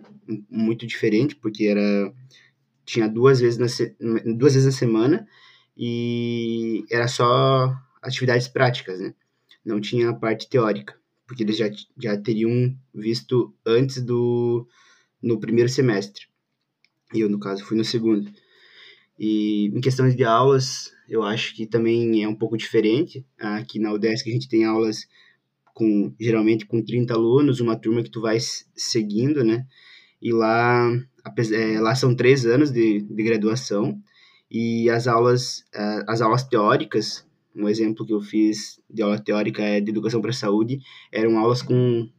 muito 0.50 0.86
diferente, 0.88 1.36
porque 1.36 1.66
era 1.66 2.14
tinha 2.86 3.08
duas 3.08 3.40
vezes 3.40 3.58
na, 3.58 3.68
duas 4.36 4.54
vezes 4.54 4.66
na 4.66 4.72
semana 4.72 5.28
e 5.78 6.84
era 6.90 7.08
só 7.08 7.74
atividades 8.02 8.48
práticas, 8.48 9.00
né? 9.00 9.14
Não 9.64 9.80
tinha 9.80 10.10
a 10.10 10.14
parte 10.14 10.50
teórica, 10.50 10.96
porque 11.28 11.44
eles 11.44 11.58
já, 11.58 11.70
já 11.98 12.18
teriam 12.18 12.76
visto 12.94 13.54
antes 13.66 14.02
do 14.02 14.68
no 15.22 15.40
primeiro 15.40 15.70
semestre. 15.70 16.26
Eu, 17.14 17.30
no 17.30 17.40
caso, 17.40 17.64
fui 17.64 17.78
no 17.78 17.86
segundo. 17.86 18.32
E 19.20 19.68
em 19.68 19.82
questões 19.82 20.16
de 20.16 20.24
aulas, 20.24 20.92
eu 21.12 21.24
acho 21.24 21.54
que 21.54 21.66
também 21.66 22.24
é 22.24 22.28
um 22.28 22.34
pouco 22.34 22.56
diferente. 22.56 23.26
Aqui 23.38 23.78
na 23.78 23.92
UDESC 23.92 24.30
a 24.30 24.34
gente 24.34 24.48
tem 24.48 24.64
aulas 24.64 25.06
com 25.74 26.16
geralmente 26.18 26.66
com 26.66 26.82
30 26.82 27.14
alunos, 27.14 27.60
uma 27.60 27.76
turma 27.76 28.02
que 28.02 28.10
tu 28.10 28.22
vai 28.22 28.38
seguindo, 28.74 29.44
né? 29.44 29.68
E 30.22 30.32
lá, 30.32 30.90
é, 31.54 31.82
lá 31.82 31.96
são 31.96 32.16
três 32.16 32.46
anos 32.46 32.72
de, 32.72 33.02
de 33.02 33.24
graduação 33.24 34.02
e 34.50 34.90
as 34.90 35.06
aulas, 35.06 35.66
as 36.08 36.22
aulas 36.22 36.46
teóricas, 36.46 37.28
um 37.54 37.68
exemplo 37.68 38.06
que 38.06 38.14
eu 38.14 38.22
fiz 38.22 38.80
de 38.90 39.02
aula 39.02 39.20
teórica 39.20 39.62
é 39.62 39.82
de 39.82 39.92
educação 39.92 40.22
para 40.22 40.30
a 40.30 40.34
saúde, 40.34 40.80
eram 41.12 41.38
aulas 41.38 41.62
com 41.62 42.10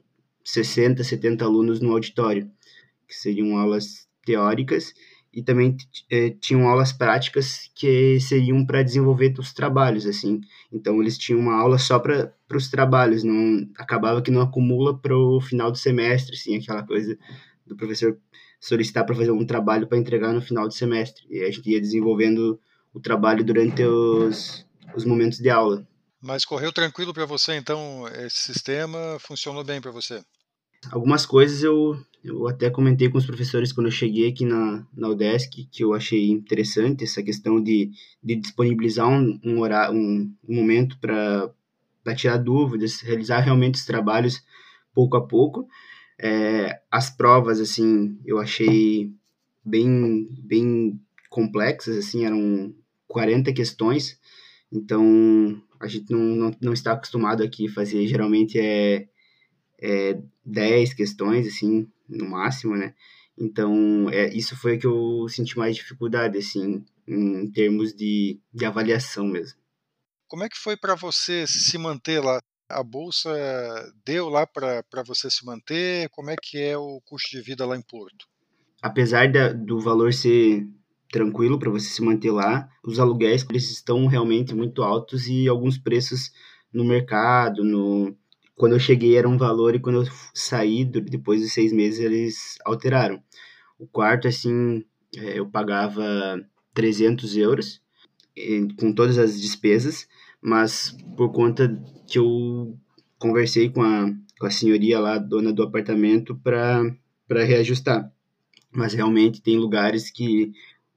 60, 0.45 1.03
70 1.03 1.43
alunos 1.43 1.81
no 1.81 1.93
auditório, 1.93 2.51
que 3.09 3.15
seriam 3.15 3.57
aulas 3.57 4.07
teóricas 4.27 4.93
e 5.33 5.43
também 5.43 5.77
é, 6.11 6.31
tinham 6.31 6.69
aulas 6.69 6.93
práticas 6.93 7.71
que 7.75 8.21
seriam 8.21 8.65
para 8.67 8.83
desenvolver 8.83 9.35
os 9.39 9.53
trabalhos 9.53 10.07
assim. 10.07 10.41
Então 10.71 11.01
eles 11.01 11.17
tinham 11.17 11.41
uma 11.41 11.55
aula 11.55 11.79
só 11.79 11.99
para 11.99 12.33
os 12.53 12.69
trabalhos 12.69 13.25
não 13.25 13.67
acabava 13.79 14.21
que 14.21 14.31
não 14.31 14.43
acumula 14.43 14.97
para 14.97 15.17
o 15.17 15.41
final 15.41 15.71
do 15.71 15.79
semestre 15.79 16.35
assim 16.35 16.59
aquela 16.59 16.83
coisa 16.83 17.17
do 17.67 17.75
professor 17.75 18.19
solicitar 18.61 19.05
para 19.05 19.15
fazer 19.15 19.31
um 19.33 19.45
trabalho 19.45 19.89
para 19.89 19.99
entregar 19.99 20.33
no 20.33 20.41
final 20.41 20.69
do 20.69 20.75
semestre. 20.75 21.25
E 21.29 21.43
a 21.43 21.51
gente 21.51 21.69
ia 21.69 21.81
desenvolvendo 21.81 22.61
o 22.95 23.01
trabalho 23.01 23.43
durante 23.43 23.83
os, 23.83 24.65
os 24.95 25.05
momentos 25.05 25.39
de 25.39 25.51
aula. 25.51 25.87
Mas 26.21 26.45
correu 26.45 26.73
tranquilo 26.73 27.13
para 27.13 27.27
você 27.27 27.55
então 27.55 28.07
esse 28.09 28.37
sistema? 28.37 29.19
Funcionou 29.19 29.65
bem 29.65 29.81
para 29.81 29.91
você? 29.91 30.23
Algumas 30.93 31.27
coisas 31.27 31.63
eu 31.65 31.97
eu 32.25 32.47
até 32.47 32.71
comentei 32.71 33.09
com 33.09 33.19
os 33.19 33.27
professores 33.27 33.73
quando 33.73 33.87
eu 33.87 33.93
cheguei 33.93 34.29
aqui 34.29 34.45
na, 34.45 34.87
na 34.97 35.09
UDESC, 35.09 35.69
que 35.71 35.83
eu 35.83 35.93
achei 35.93 36.31
interessante 36.31 37.03
essa 37.03 37.23
questão 37.23 37.61
de, 37.61 37.91
de 38.23 38.37
disponibilizar 38.37 39.09
um, 39.09 39.41
um, 39.45 39.59
horário, 39.59 39.97
um, 39.97 40.33
um 40.49 40.55
momento 40.55 40.99
para 41.01 41.53
tirar 42.15 42.37
dúvidas, 42.37 43.01
realizar 43.01 43.41
realmente 43.41 43.75
os 43.75 43.85
trabalhos 43.85 44.43
pouco 44.95 45.17
a 45.17 45.27
pouco. 45.27 45.67
É, 46.21 46.81
as 46.91 47.11
provas, 47.11 47.59
assim, 47.59 48.17
eu 48.25 48.39
achei 48.39 49.13
bem, 49.65 50.29
bem 50.45 51.01
complexas, 51.29 51.97
assim, 51.97 52.25
eram 52.25 52.73
40 53.09 53.53
questões, 53.53 54.19
então 54.71 55.61
a 55.81 55.89
gente 55.89 56.13
não, 56.13 56.21
não, 56.21 56.57
não 56.61 56.73
está 56.73 56.93
acostumado 56.93 57.43
aqui 57.43 57.67
a 57.67 57.73
fazer, 57.73 58.07
geralmente 58.07 58.59
é, 58.61 59.09
é 59.81 60.21
10 60.45 60.95
questões, 60.95 61.47
assim, 61.49 61.89
no 62.17 62.29
máximo, 62.29 62.77
né? 62.77 62.95
Então, 63.39 64.09
é, 64.11 64.33
isso 64.35 64.57
foi 64.57 64.79
que 64.79 64.87
eu 64.87 65.27
senti 65.29 65.57
mais 65.57 65.77
dificuldade, 65.77 66.39
assim, 66.39 66.85
em 67.07 67.51
termos 67.51 67.95
de, 67.95 68.41
de 68.53 68.65
avaliação 68.65 69.27
mesmo. 69.27 69.59
Como 70.29 70.45
é 70.45 70.49
que 70.49 70.57
foi 70.57 70.77
para 70.77 70.95
você 70.95 71.47
se 71.47 71.77
manter 71.79 72.21
lá? 72.21 72.41
A 72.69 72.83
bolsa 72.83 73.31
deu 74.05 74.29
lá 74.29 74.47
para 74.47 75.03
você 75.05 75.29
se 75.31 75.45
manter? 75.45 76.09
Como 76.11 76.31
é 76.31 76.37
que 76.41 76.59
é 76.59 76.77
o 76.77 77.01
custo 77.05 77.31
de 77.31 77.43
vida 77.43 77.67
lá 77.67 77.77
em 77.77 77.83
Porto? 77.83 78.27
Apesar 78.81 79.31
da, 79.31 79.53
do 79.53 79.79
valor 79.79 80.13
ser 80.13 80.67
tranquilo 81.11 81.59
para 81.59 81.71
você 81.71 81.89
se 81.89 82.03
manter 82.03 82.31
lá, 82.31 82.67
os 82.83 82.99
aluguéis 82.99 83.45
eles 83.51 83.71
estão 83.71 84.07
realmente 84.07 84.55
muito 84.55 84.83
altos 84.83 85.27
e 85.27 85.47
alguns 85.47 85.77
preços 85.77 86.33
no 86.73 86.85
mercado, 86.85 87.63
no, 87.63 88.17
quando 88.57 88.73
eu 88.75 88.81
cheguei 88.81 89.17
era 89.17 89.29
um 89.29 89.39
valor 89.39 89.75
e 89.75 89.81
quando 89.81 90.03
eu 90.03 90.13
saí, 90.35 90.85
depois 90.85 91.41
de 91.41 91.49
seis 91.49 91.73
meses, 91.73 92.01
eles 92.01 92.59
alteraram. 92.65 93.23
O 93.79 93.87
quarto, 93.87 94.29
assim, 94.29 94.85
é, 95.17 95.39
eu 95.39 95.49
pagava 95.49 96.05
300 96.75 97.37
euros 97.37 97.81
com 98.79 98.93
todas 98.93 99.19
as 99.19 99.41
despesas, 99.41 100.09
mas 100.41 100.97
por 101.17 101.33
conta 101.33 101.69
que 102.07 102.19
eu 102.19 102.79
conversei 103.19 103.69
com 103.69 103.83
a, 103.83 104.11
com 104.39 104.47
a 104.47 104.51
senhoria 104.51 104.99
lá, 104.99 105.19
dona 105.19 105.53
do 105.53 105.63
apartamento, 105.63 106.35
para 106.37 107.45
reajustar. 107.45 108.11
Mas 108.71 108.95
realmente 108.95 109.43
tem 109.43 109.59
lugares 109.59 110.11
que 110.11 110.53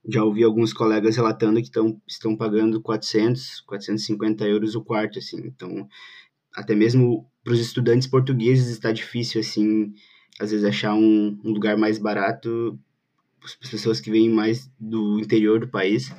já 0.07 0.23
ouvi 0.23 0.43
alguns 0.43 0.71
colegas 0.71 1.15
relatando 1.15 1.61
que 1.61 1.69
tão, 1.69 1.99
estão 2.07 2.35
pagando 2.35 2.81
400, 2.81 3.61
450 3.61 4.45
euros 4.45 4.75
o 4.75 4.83
quarto, 4.83 5.19
assim. 5.19 5.41
Então, 5.45 5.87
até 6.53 6.75
mesmo 6.75 7.29
para 7.45 7.53
os 7.53 7.59
estudantes 7.59 8.07
portugueses 8.07 8.69
está 8.69 8.91
difícil, 8.91 9.39
assim, 9.39 9.93
às 10.39 10.49
vezes 10.49 10.65
achar 10.65 10.95
um, 10.95 11.39
um 11.43 11.51
lugar 11.51 11.77
mais 11.77 11.99
barato 11.99 12.77
para 13.39 13.47
as 13.47 13.69
pessoas 13.69 14.01
que 14.01 14.09
vêm 14.09 14.27
mais 14.31 14.67
do 14.79 15.19
interior 15.19 15.59
do 15.59 15.67
país. 15.67 16.11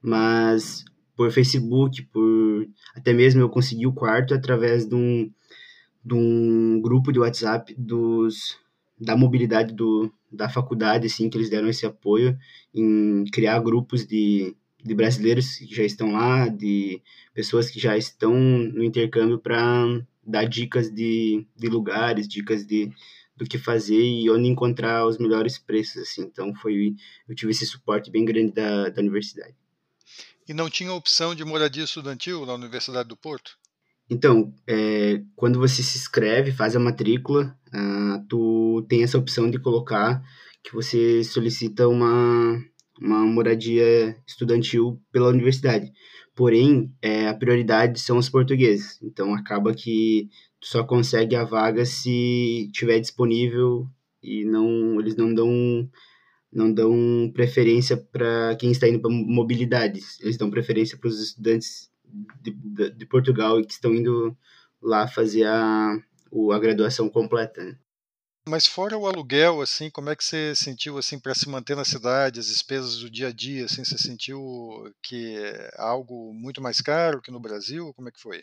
Mas 0.00 0.82
por 1.14 1.30
Facebook, 1.30 2.02
por 2.04 2.66
até 2.96 3.12
mesmo 3.12 3.42
eu 3.42 3.50
consegui 3.50 3.86
o 3.86 3.92
quarto 3.92 4.32
através 4.32 4.86
de 4.86 4.94
um, 4.94 5.30
de 6.02 6.14
um 6.14 6.80
grupo 6.80 7.12
de 7.12 7.20
WhatsApp 7.20 7.74
dos 7.76 8.58
da 8.98 9.14
mobilidade 9.14 9.74
do, 9.74 10.10
da 10.30 10.48
faculdade, 10.48 11.06
assim, 11.06 11.28
que 11.28 11.36
eles 11.36 11.50
deram 11.50 11.68
esse 11.68 11.84
apoio 11.84 12.38
em 12.72 13.24
criar 13.30 13.58
grupos 13.60 14.06
de, 14.06 14.56
de 14.82 14.94
brasileiros 14.94 15.56
que 15.56 15.74
já 15.74 15.82
estão 15.82 16.12
lá, 16.12 16.48
de 16.48 17.02
pessoas 17.34 17.68
que 17.68 17.80
já 17.80 17.98
estão 17.98 18.32
no 18.32 18.82
intercâmbio 18.82 19.38
para 19.38 20.00
dar 20.24 20.44
dicas 20.44 20.90
de, 20.90 21.46
de 21.56 21.68
lugares, 21.68 22.28
dicas 22.28 22.66
de 22.66 22.90
do 23.34 23.46
que 23.46 23.58
fazer 23.58 24.00
e 24.00 24.30
onde 24.30 24.46
encontrar 24.46 25.06
os 25.06 25.18
melhores 25.18 25.58
preços, 25.58 26.02
assim. 26.02 26.22
Então, 26.22 26.54
foi 26.54 26.94
eu 27.28 27.34
tive 27.34 27.50
esse 27.50 27.66
suporte 27.66 28.10
bem 28.10 28.24
grande 28.24 28.52
da, 28.52 28.90
da 28.90 29.00
universidade. 29.00 29.54
E 30.46 30.52
não 30.52 30.68
tinha 30.68 30.92
opção 30.92 31.34
de 31.34 31.44
moradia 31.44 31.84
estudantil 31.84 32.44
na 32.44 32.54
Universidade 32.54 33.08
do 33.08 33.16
Porto? 33.16 33.56
Então, 34.10 34.52
é, 34.66 35.22
quando 35.34 35.58
você 35.58 35.82
se 35.82 35.96
inscreve, 35.96 36.52
faz 36.52 36.76
a 36.76 36.80
matrícula, 36.80 37.56
uh, 37.68 38.26
tu 38.28 38.84
tem 38.88 39.02
essa 39.02 39.18
opção 39.18 39.50
de 39.50 39.58
colocar 39.58 40.22
que 40.62 40.74
você 40.74 41.24
solicita 41.24 41.88
uma, 41.88 42.62
uma 43.00 43.24
moradia 43.24 44.16
estudantil 44.26 45.00
pela 45.10 45.28
universidade. 45.28 45.92
Porém, 46.34 46.92
é, 47.02 47.28
a 47.28 47.34
prioridade 47.34 48.00
são 48.00 48.16
os 48.18 48.28
portugueses. 48.28 48.98
Então, 49.02 49.34
acaba 49.34 49.74
que 49.74 50.28
tu 50.60 50.66
só 50.68 50.84
consegue 50.84 51.36
a 51.36 51.44
vaga 51.44 51.84
se 51.84 52.70
tiver 52.72 53.00
disponível 53.00 53.86
e 54.22 54.44
não 54.44 55.00
eles 55.00 55.16
não 55.16 55.34
dão 55.34 55.90
não 56.52 56.72
dão 56.72 57.30
preferência 57.34 57.96
para 57.96 58.54
quem 58.56 58.70
está 58.70 58.88
indo 58.88 59.00
para 59.00 59.10
mobilidade. 59.10 60.00
Eles 60.20 60.36
dão 60.36 60.50
preferência 60.50 60.98
para 60.98 61.08
os 61.08 61.20
estudantes 61.20 61.90
de, 62.42 62.50
de, 62.50 62.90
de, 62.90 63.06
Portugal 63.06 63.60
que 63.62 63.72
estão 63.72 63.94
indo 63.94 64.36
lá 64.82 65.08
fazer 65.08 65.44
a, 65.44 65.98
a 66.52 66.58
graduação 66.58 67.08
completa. 67.08 67.64
Né? 67.64 67.76
Mas 68.48 68.66
fora 68.66 68.98
o 68.98 69.06
aluguel, 69.06 69.60
assim, 69.60 69.88
como 69.88 70.10
é 70.10 70.16
que 70.16 70.24
você 70.24 70.52
sentiu 70.54 70.98
assim 70.98 71.18
para 71.18 71.34
se 71.34 71.48
manter 71.48 71.76
na 71.76 71.84
cidade, 71.84 72.40
as 72.40 72.48
despesas 72.48 72.98
do 72.98 73.08
dia 73.08 73.28
a 73.28 73.32
dia, 73.32 73.64
assim, 73.64 73.84
você 73.84 73.96
sentiu 73.96 74.92
que 75.00 75.36
é 75.36 75.70
algo 75.78 76.34
muito 76.34 76.60
mais 76.60 76.80
caro 76.80 77.22
que 77.22 77.30
no 77.30 77.38
Brasil? 77.38 77.94
Como 77.94 78.08
é 78.08 78.12
que 78.12 78.20
foi? 78.20 78.42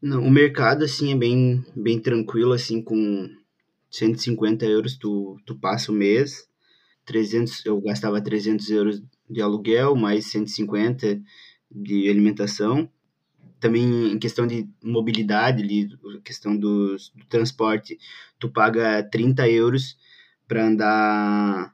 Não, 0.00 0.22
o 0.22 0.30
mercado 0.30 0.84
assim 0.84 1.12
é 1.12 1.16
bem 1.16 1.64
bem 1.74 2.00
tranquilo 2.00 2.52
assim 2.52 2.80
com 2.82 3.28
150 3.90 4.64
euros 4.64 4.96
tu, 4.96 5.36
tu 5.44 5.56
passa 5.58 5.90
o 5.90 5.94
mês, 5.94 6.48
300 7.04 7.66
eu 7.66 7.80
gastava 7.80 8.20
300 8.20 8.70
euros 8.70 9.02
de 9.28 9.42
aluguel 9.42 9.96
mais 9.96 10.26
150 10.26 11.20
de 11.70 12.08
alimentação 12.08 12.88
também 13.62 14.12
em 14.12 14.18
questão 14.18 14.44
de 14.44 14.68
mobilidade, 14.82 15.62
ali, 15.62 15.88
questão 16.24 16.56
do, 16.56 16.96
transporte, 17.28 17.96
tu 18.38 18.50
paga 18.50 19.02
30 19.04 19.48
euros 19.48 19.96
para 20.48 20.66
andar 20.66 21.72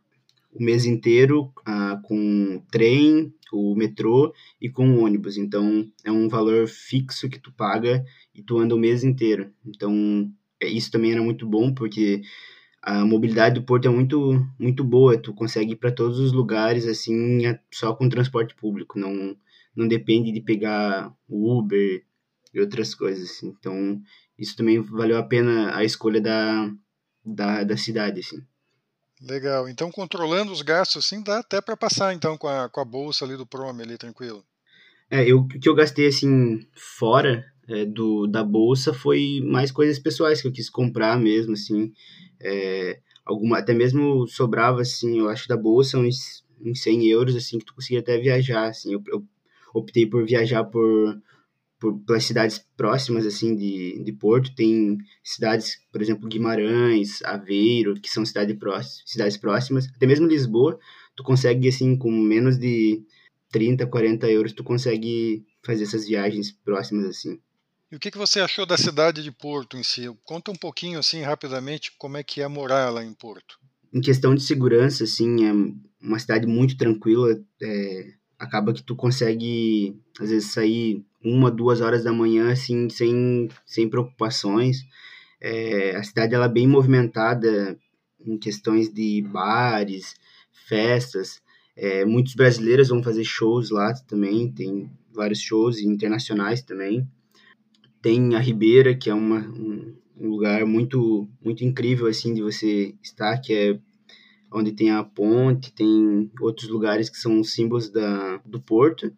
o 0.53 0.63
mês 0.63 0.85
inteiro 0.85 1.51
uh, 1.67 2.01
com 2.03 2.63
trem, 2.71 3.33
o 3.51 3.75
metrô 3.75 4.35
e 4.61 4.69
com 4.69 5.03
ônibus. 5.03 5.39
Então 5.39 5.91
é 6.05 6.13
um 6.13 6.29
valor 6.29 6.69
fixo 6.69 7.29
que 7.29 7.39
tu 7.39 7.51
paga 7.53 8.05
e 8.35 8.43
tu 8.43 8.59
anda 8.59 8.75
o 8.75 8.79
mês 8.79 9.03
inteiro. 9.03 9.51
Então 9.67 10.31
é, 10.61 10.69
isso 10.69 10.91
também 10.91 11.13
era 11.13 11.23
muito 11.23 11.47
bom 11.47 11.73
porque 11.73 12.21
a 12.83 13.03
mobilidade 13.05 13.55
do 13.55 13.65
Porto 13.65 13.89
é 13.89 13.91
muito 13.91 14.47
muito 14.59 14.85
boa, 14.85 15.17
tu 15.17 15.33
consegue 15.33 15.73
ir 15.73 15.77
para 15.77 15.91
todos 15.91 16.19
os 16.19 16.33
lugares 16.33 16.87
assim 16.87 17.41
só 17.73 17.95
com 17.95 18.09
transporte 18.11 18.55
público, 18.55 18.99
não 18.99 19.35
não 19.79 19.87
depende 19.87 20.33
de 20.33 20.41
pegar 20.41 21.15
Uber 21.29 22.05
e 22.53 22.61
outras 22.61 22.95
coisas. 22.95 23.31
Assim. 23.31 23.55
Então, 23.59 24.03
isso 24.37 24.57
também 24.57 24.81
valeu 24.81 25.17
a 25.17 25.23
pena 25.23 25.75
a 25.77 25.85
escolha 25.85 26.21
da, 26.21 26.69
da, 27.25 27.63
da 27.63 27.77
cidade, 27.77 28.21
assim. 28.21 28.45
Legal. 29.23 29.69
Então, 29.69 29.91
controlando 29.91 30.53
os 30.53 30.63
gastos, 30.63 31.05
assim, 31.05 31.23
dá 31.23 31.39
até 31.39 31.61
para 31.61 31.77
passar, 31.77 32.13
então, 32.13 32.37
com 32.37 32.49
a, 32.49 32.69
com 32.69 32.81
a 32.81 32.85
bolsa 32.85 33.25
ali 33.25 33.37
do 33.37 33.47
Prom 33.47 33.81
ali, 33.81 33.97
tranquilo. 33.97 34.45
É, 35.11 35.25
eu, 35.25 35.41
o 35.41 35.49
que 35.49 35.69
eu 35.69 35.75
gastei, 35.75 36.09
assim, 36.09 36.67
fora 36.75 37.45
é, 37.69 37.85
do, 37.85 38.27
da 38.27 38.43
bolsa 38.43 38.93
foi 38.93 39.41
mais 39.45 39.71
coisas 39.71 39.99
pessoais 39.99 40.43
que 40.43 40.49
eu 40.49 40.53
quis 40.53 40.69
comprar 40.69 41.19
mesmo, 41.19 41.53
assim. 41.53 41.93
É, 42.41 43.01
alguma, 43.25 43.59
até 43.59 43.73
mesmo 43.73 44.27
sobrava, 44.27 44.83
assim, 44.83 45.19
eu 45.19 45.29
acho 45.29 45.49
da 45.49 45.57
bolsa 45.57 45.99
uns, 45.99 46.45
uns 46.61 46.83
100 46.83 47.09
euros, 47.09 47.37
assim, 47.37 47.59
que 47.59 47.65
tu 47.65 47.75
conseguia 47.75 48.01
até 48.01 48.19
viajar, 48.19 48.69
assim. 48.69 48.93
Eu, 48.93 49.03
eu 49.09 49.25
optei 49.75 50.07
por 50.07 50.25
viajar 50.27 50.65
por, 50.65 51.21
por 51.79 51.99
pelas 52.01 52.25
cidades 52.25 52.65
próximas 52.77 53.27
assim 53.27 53.55
de, 53.55 54.03
de 54.03 54.13
Porto. 54.13 54.55
Tem 54.55 54.99
cidades, 55.23 55.81
por 55.93 56.03
exemplo, 56.03 56.29
Guimarães, 56.29 57.23
Aveiro, 57.23 57.95
que 58.01 58.11
são 58.11 58.25
cidade 58.25 58.55
próximas, 58.55 59.03
cidades 59.07 59.37
próximas. 59.37 59.89
Até 59.95 60.07
mesmo 60.07 60.27
Lisboa, 60.27 60.79
tu 61.15 61.23
consegue 61.23 61.69
assim 61.69 61.97
com 61.97 62.11
menos 62.11 62.59
de 62.59 63.03
30, 63.51 63.87
40 63.87 64.29
euros, 64.29 64.53
tu 64.53 64.63
consegue 64.63 65.45
fazer 65.65 65.85
essas 65.85 66.07
viagens 66.07 66.53
próximas 66.53 67.07
assim. 67.07 67.41
E 67.91 67.97
o 67.97 67.99
que, 67.99 68.11
que 68.11 68.19
você 68.19 68.41
achou 68.41 68.67
da 68.67 68.77
cidade 68.77 69.23
de 69.23 69.33
Porto 69.33 69.77
em 69.79 69.83
si? 69.83 70.07
Conta 70.25 70.51
um 70.51 70.57
pouquinho 70.57 70.99
assim 70.99 71.23
rapidamente 71.23 71.93
como 71.97 72.19
é 72.19 72.23
que 72.23 72.43
é 72.43 72.49
morar 72.49 72.91
lá 72.91 73.03
em 73.03 73.15
Porto. 73.15 73.59
Em 73.93 74.01
questão 74.03 74.35
de 74.35 74.43
segurança, 74.43 75.05
assim, 75.05 75.47
é 75.47 75.53
uma 75.99 76.19
cidade 76.19 76.47
muito 76.47 76.77
tranquila. 76.77 77.35
É, 77.63 78.13
acaba 78.39 78.73
que 78.73 78.83
tu 78.83 78.95
consegue, 78.95 79.97
às 80.21 80.31
vezes, 80.31 80.53
sair 80.53 81.05
uma, 81.23 81.51
duas 81.51 81.81
horas 81.81 82.05
da 82.05 82.13
manhã, 82.13 82.53
assim, 82.53 82.89
sem, 82.89 83.49
sem 83.67 83.89
preocupações. 83.89 84.87
É, 85.41 85.97
a 85.97 86.03
cidade, 86.03 86.35
ela 86.35 86.47
é 86.47 86.49
bem 86.49 86.67
movimentada 86.67 87.77
em 88.25 88.39
questões 88.39 88.93
de 88.93 89.23
bares, 89.23 90.15
festas. 90.69 91.43
É, 91.77 92.05
muitos 92.05 92.35
brasileiros 92.35 92.89
vão 92.89 93.03
fazer 93.03 93.25
shows 93.25 93.71
lá 93.71 93.93
também, 94.07 94.51
tem 94.53 94.91
vários 95.13 95.41
shows 95.41 95.81
internacionais 95.81 96.63
também. 96.63 97.07
Tem 98.01 98.35
a 98.35 98.39
Ribeira, 98.39 98.95
que 98.95 99.11
é 99.11 99.15
uma, 99.15 99.41
um, 99.41 99.95
um 100.17 100.29
lugar 100.29 100.65
muito, 100.65 101.29
muito 101.45 101.65
incrível, 101.65 102.07
assim, 102.07 102.35
de 102.35 102.43
você 102.43 102.95
estar, 103.03 103.39
que 103.39 103.53
é 103.53 103.81
onde 104.53 104.73
tem 104.73 104.91
a 104.91 105.05
ponte, 105.05 105.73
tem 105.73 106.31
outros 106.41 106.69
lugares 106.69 107.09
que 107.09 107.19
são 107.19 107.43
símbolos 107.45 107.91
da, 107.91 108.39
do 108.45 108.61
porto. 108.61 109.13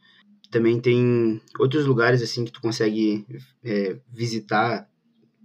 Também 0.50 0.80
tem 0.80 1.40
outros 1.58 1.86
lugares 1.86 2.22
assim 2.22 2.44
que 2.44 2.52
tu 2.52 2.60
consegue 2.60 3.24
é, 3.62 3.98
visitar. 4.12 4.88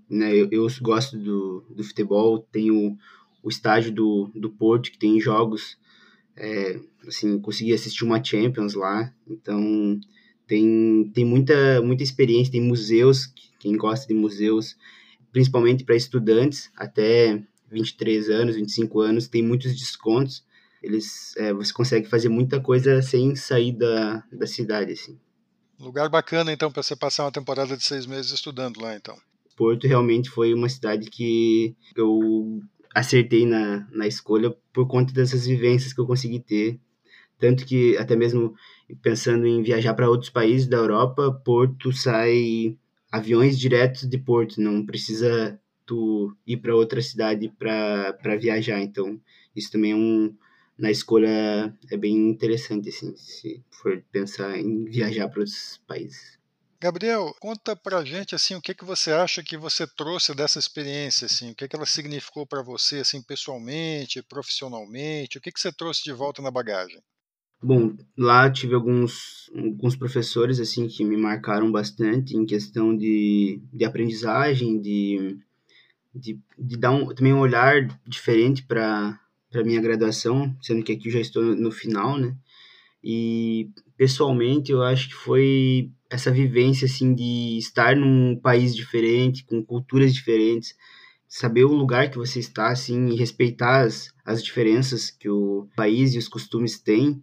Né? 0.09 0.35
Eu, 0.35 0.47
eu, 0.51 0.67
gosto 0.81 1.17
do, 1.17 1.63
do 1.69 1.83
futebol, 1.83 2.39
tem 2.51 2.71
o, 2.71 2.97
o 3.43 3.49
estádio 3.49 3.91
do, 3.91 4.31
do 4.33 4.49
Porto, 4.49 4.91
que 4.91 4.97
tem 4.97 5.19
jogos. 5.19 5.77
É, 6.35 6.79
assim, 7.07 7.39
consegui 7.39 7.73
assistir 7.73 8.03
uma 8.03 8.21
Champions 8.21 8.73
lá, 8.73 9.13
então 9.25 9.97
tem, 10.45 11.09
tem 11.13 11.23
muita, 11.23 11.81
muita 11.81 12.03
experiência, 12.03 12.51
tem 12.51 12.61
museus, 12.61 13.33
quem 13.59 13.77
gosta 13.77 14.05
de 14.07 14.13
museus, 14.13 14.75
principalmente 15.31 15.83
para 15.83 15.95
estudantes, 15.95 16.69
até 16.75 17.41
23 17.75 18.29
anos, 18.29 18.55
25 18.55 18.99
anos, 19.01 19.27
tem 19.27 19.43
muitos 19.43 19.75
descontos. 19.75 20.43
Eles, 20.81 21.35
é, 21.37 21.53
você 21.53 21.73
consegue 21.73 22.07
fazer 22.07 22.29
muita 22.29 22.59
coisa 22.59 23.01
sem 23.01 23.35
sair 23.35 23.71
da, 23.71 24.23
da 24.31 24.47
cidade, 24.47 24.93
assim. 24.93 25.19
Lugar 25.79 26.09
bacana, 26.09 26.51
então, 26.53 26.71
para 26.71 26.81
você 26.81 26.95
passar 26.95 27.25
uma 27.25 27.31
temporada 27.31 27.75
de 27.75 27.83
seis 27.83 28.05
meses 28.05 28.31
estudando 28.31 28.79
lá, 28.81 28.95
então. 28.95 29.17
Porto 29.55 29.87
realmente 29.87 30.29
foi 30.29 30.53
uma 30.53 30.69
cidade 30.69 31.09
que 31.09 31.75
eu 31.95 32.61
acertei 32.93 33.45
na, 33.45 33.87
na 33.91 34.07
escolha 34.07 34.55
por 34.71 34.87
conta 34.87 35.13
dessas 35.13 35.45
vivências 35.45 35.91
que 35.91 35.99
eu 35.99 36.07
consegui 36.07 36.39
ter. 36.39 36.79
Tanto 37.37 37.65
que, 37.65 37.97
até 37.97 38.15
mesmo 38.15 38.55
pensando 39.01 39.45
em 39.45 39.61
viajar 39.61 39.93
para 39.93 40.09
outros 40.09 40.29
países 40.29 40.67
da 40.67 40.77
Europa, 40.77 41.31
Porto 41.43 41.91
sai 41.91 42.77
aviões 43.11 43.59
diretos 43.59 44.07
de 44.07 44.17
Porto, 44.17 44.61
não 44.61 44.85
precisa 44.85 45.59
tu 45.85 46.35
ir 46.45 46.57
para 46.57 46.75
outra 46.75 47.01
cidade 47.01 47.49
para 47.49 48.35
viajar. 48.37 48.81
Então, 48.81 49.19
isso 49.55 49.71
também 49.71 49.91
é 49.91 49.95
um 49.95 50.35
na 50.77 50.91
escolha 50.91 51.73
é 51.89 51.97
bem 51.97 52.29
interessante 52.29 52.89
assim, 52.89 53.15
se 53.15 53.63
for 53.71 54.03
pensar 54.11 54.57
em 54.57 54.85
viajar 54.85 55.29
para 55.29 55.39
outros 55.39 55.81
países. 55.87 56.37
Gabriel, 56.81 57.33
conta 57.39 57.75
pra 57.75 58.03
gente 58.03 58.35
assim, 58.35 58.55
o 58.55 58.61
que 58.61 58.73
que 58.75 58.83
você 58.83 59.11
acha 59.11 59.41
que 59.41 59.57
você 59.57 59.87
trouxe 59.87 60.35
dessa 60.35 60.59
experiência 60.59 61.25
assim, 61.25 61.51
o 61.51 61.55
que 61.55 61.67
que 61.67 61.75
ela 61.75 61.85
significou 61.85 62.45
para 62.45 62.61
você 62.61 62.97
assim 62.97 63.21
pessoalmente, 63.21 64.21
profissionalmente, 64.21 65.37
o 65.37 65.41
que 65.41 65.51
que 65.51 65.59
você 65.59 65.71
trouxe 65.71 66.03
de 66.03 66.11
volta 66.11 66.41
na 66.41 66.51
bagagem? 66.51 67.01
Bom, 67.63 67.95
lá 68.17 68.51
tive 68.51 68.75
alguns, 68.75 69.49
alguns 69.55 69.95
professores 69.95 70.59
assim 70.59 70.87
que 70.87 71.03
me 71.03 71.17
marcaram 71.17 71.71
bastante 71.71 72.35
em 72.35 72.45
questão 72.45 72.95
de, 72.95 73.61
de 73.73 73.85
aprendizagem, 73.85 74.79
de 74.79 75.39
de, 76.15 76.39
de 76.57 76.77
dar 76.77 76.91
um, 76.91 77.13
também 77.13 77.33
um 77.33 77.39
olhar 77.39 77.87
diferente 78.07 78.63
para 78.63 79.19
a 79.53 79.63
minha 79.63 79.81
graduação, 79.81 80.55
sendo 80.61 80.83
que 80.83 80.93
aqui 80.93 81.09
eu 81.09 81.13
já 81.13 81.19
estou 81.19 81.43
no 81.43 81.71
final, 81.71 82.17
né? 82.17 82.35
E 83.03 83.69
pessoalmente 83.97 84.71
eu 84.71 84.81
acho 84.81 85.09
que 85.09 85.15
foi 85.15 85.91
essa 86.09 86.31
vivência 86.31 86.85
assim 86.85 87.13
de 87.13 87.57
estar 87.57 87.95
num 87.95 88.35
país 88.35 88.75
diferente, 88.75 89.45
com 89.45 89.63
culturas 89.63 90.13
diferentes, 90.13 90.75
saber 91.27 91.65
o 91.65 91.73
lugar 91.73 92.09
que 92.09 92.17
você 92.17 92.39
está 92.39 92.69
assim 92.69 93.09
e 93.09 93.15
respeitar 93.15 93.81
as, 93.81 94.13
as 94.25 94.43
diferenças 94.43 95.11
que 95.11 95.29
o 95.29 95.67
país 95.75 96.13
e 96.13 96.17
os 96.17 96.27
costumes 96.27 96.79
têm. 96.79 97.21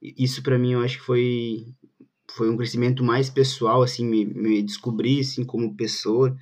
Isso 0.00 0.42
para 0.42 0.58
mim 0.58 0.72
eu 0.72 0.80
acho 0.80 0.98
que 0.98 1.04
foi 1.04 1.66
foi 2.36 2.50
um 2.50 2.56
crescimento 2.56 3.04
mais 3.04 3.30
pessoal 3.30 3.82
assim, 3.82 4.04
me, 4.04 4.24
me 4.24 4.62
descobrir 4.62 5.20
assim 5.20 5.44
como 5.44 5.76
pessoa 5.76 6.36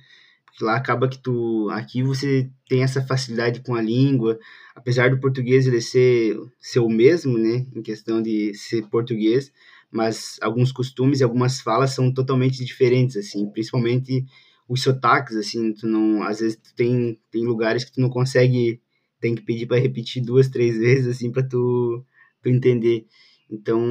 lá 0.61 0.75
acaba 0.75 1.07
que 1.07 1.17
tu. 1.17 1.69
Aqui 1.71 2.03
você 2.03 2.49
tem 2.67 2.83
essa 2.83 3.01
facilidade 3.05 3.61
com 3.61 3.75
a 3.75 3.81
língua, 3.81 4.39
apesar 4.75 5.09
do 5.09 5.19
português 5.19 5.67
ele 5.67 5.81
ser, 5.81 6.37
o 6.77 6.89
mesmo, 6.89 7.37
né? 7.37 7.65
Em 7.75 7.81
questão 7.81 8.21
de 8.21 8.53
ser 8.53 8.87
português, 8.89 9.51
mas 9.91 10.37
alguns 10.41 10.71
costumes 10.71 11.19
e 11.19 11.23
algumas 11.23 11.59
falas 11.61 11.91
são 11.91 12.13
totalmente 12.13 12.63
diferentes, 12.63 13.15
assim, 13.17 13.49
principalmente 13.49 14.25
os 14.67 14.81
sotaques, 14.81 15.35
assim, 15.35 15.73
tu 15.73 15.87
não. 15.87 16.23
Às 16.23 16.39
vezes 16.39 16.57
tu 16.57 16.73
tem, 16.75 17.19
tem 17.31 17.45
lugares 17.45 17.83
que 17.83 17.93
tu 17.93 18.01
não 18.01 18.09
consegue. 18.09 18.81
Tem 19.19 19.35
que 19.35 19.41
pedir 19.41 19.67
para 19.67 19.79
repetir 19.79 20.21
duas, 20.21 20.49
três 20.49 20.77
vezes, 20.77 21.07
assim, 21.07 21.31
para 21.31 21.43
tu, 21.43 22.03
tu 22.41 22.49
entender. 22.49 23.05
Então, 23.49 23.81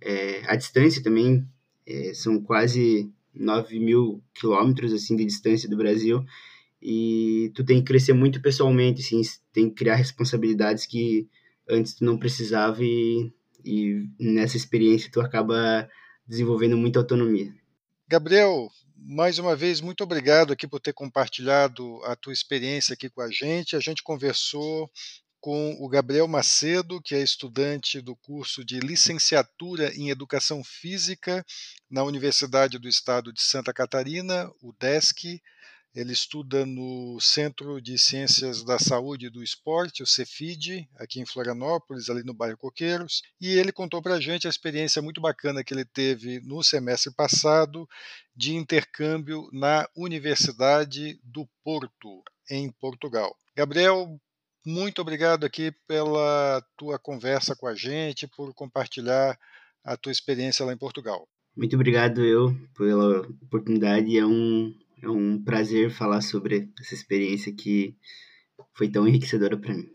é, 0.00 0.42
a 0.46 0.54
distância 0.54 1.02
também 1.02 1.44
é, 1.86 2.14
são 2.14 2.40
quase 2.40 3.10
9 3.34 3.78
mil 3.78 4.22
quilômetros 4.34 4.92
assim 4.92 5.16
de 5.16 5.24
distância 5.24 5.68
do 5.68 5.76
Brasil 5.76 6.24
e 6.82 7.52
tu 7.54 7.64
tem 7.64 7.78
que 7.78 7.86
crescer 7.86 8.12
muito 8.12 8.42
pessoalmente, 8.42 9.00
assim, 9.00 9.22
tem 9.52 9.68
que 9.68 9.76
criar 9.76 9.94
responsabilidades 9.94 10.84
que 10.84 11.28
antes 11.70 11.94
tu 11.94 12.04
não 12.04 12.18
precisava 12.18 12.82
e, 12.82 13.32
e 13.64 14.08
nessa 14.18 14.56
experiência 14.56 15.10
tu 15.10 15.20
acaba 15.20 15.88
desenvolvendo 16.26 16.76
muita 16.76 16.98
autonomia. 16.98 17.54
Gabriel, 18.08 18.68
mais 18.96 19.38
uma 19.38 19.54
vez, 19.54 19.80
muito 19.80 20.02
obrigado 20.02 20.52
aqui 20.52 20.66
por 20.66 20.80
ter 20.80 20.92
compartilhado 20.92 22.00
a 22.04 22.16
tua 22.16 22.32
experiência 22.32 22.94
aqui 22.94 23.08
com 23.08 23.20
a 23.20 23.30
gente. 23.30 23.76
A 23.76 23.80
gente 23.80 24.02
conversou 24.02 24.90
com 25.42 25.76
o 25.80 25.88
Gabriel 25.88 26.28
Macedo, 26.28 27.02
que 27.02 27.16
é 27.16 27.20
estudante 27.20 28.00
do 28.00 28.14
curso 28.14 28.64
de 28.64 28.78
Licenciatura 28.78 29.92
em 29.92 30.08
Educação 30.08 30.62
Física 30.62 31.44
na 31.90 32.04
Universidade 32.04 32.78
do 32.78 32.88
Estado 32.88 33.32
de 33.32 33.42
Santa 33.42 33.72
Catarina, 33.74 34.48
o 34.62 34.72
DESC. 34.72 35.42
Ele 35.92 36.12
estuda 36.12 36.64
no 36.64 37.18
Centro 37.20 37.82
de 37.82 37.98
Ciências 37.98 38.62
da 38.62 38.78
Saúde 38.78 39.26
e 39.26 39.30
do 39.30 39.42
Esporte, 39.42 40.04
o 40.04 40.06
CEFID, 40.06 40.88
aqui 40.96 41.20
em 41.20 41.26
Florianópolis, 41.26 42.08
ali 42.08 42.22
no 42.22 42.32
bairro 42.32 42.56
Coqueiros, 42.56 43.20
e 43.40 43.48
ele 43.48 43.72
contou 43.72 44.00
para 44.00 44.14
a 44.14 44.20
gente 44.20 44.46
a 44.46 44.50
experiência 44.50 45.02
muito 45.02 45.20
bacana 45.20 45.64
que 45.64 45.74
ele 45.74 45.84
teve 45.84 46.38
no 46.40 46.62
semestre 46.62 47.12
passado 47.12 47.86
de 48.34 48.54
intercâmbio 48.54 49.50
na 49.52 49.88
Universidade 49.96 51.20
do 51.24 51.48
Porto, 51.64 52.22
em 52.48 52.70
Portugal. 52.70 53.36
Gabriel, 53.54 54.18
muito 54.64 55.02
obrigado 55.02 55.44
aqui 55.44 55.72
pela 55.86 56.64
tua 56.76 56.98
conversa 56.98 57.56
com 57.56 57.66
a 57.66 57.74
gente, 57.74 58.28
por 58.28 58.54
compartilhar 58.54 59.38
a 59.84 59.96
tua 59.96 60.12
experiência 60.12 60.64
lá 60.64 60.72
em 60.72 60.78
Portugal. 60.78 61.26
Muito 61.56 61.74
obrigado 61.74 62.24
eu 62.24 62.56
pela 62.76 63.20
oportunidade. 63.42 64.16
É 64.16 64.24
um, 64.24 64.74
é 65.02 65.08
um 65.08 65.42
prazer 65.42 65.90
falar 65.90 66.20
sobre 66.22 66.70
essa 66.80 66.94
experiência 66.94 67.52
que 67.52 67.94
foi 68.74 68.88
tão 68.88 69.06
enriquecedora 69.06 69.56
para 69.56 69.74
mim. 69.74 69.90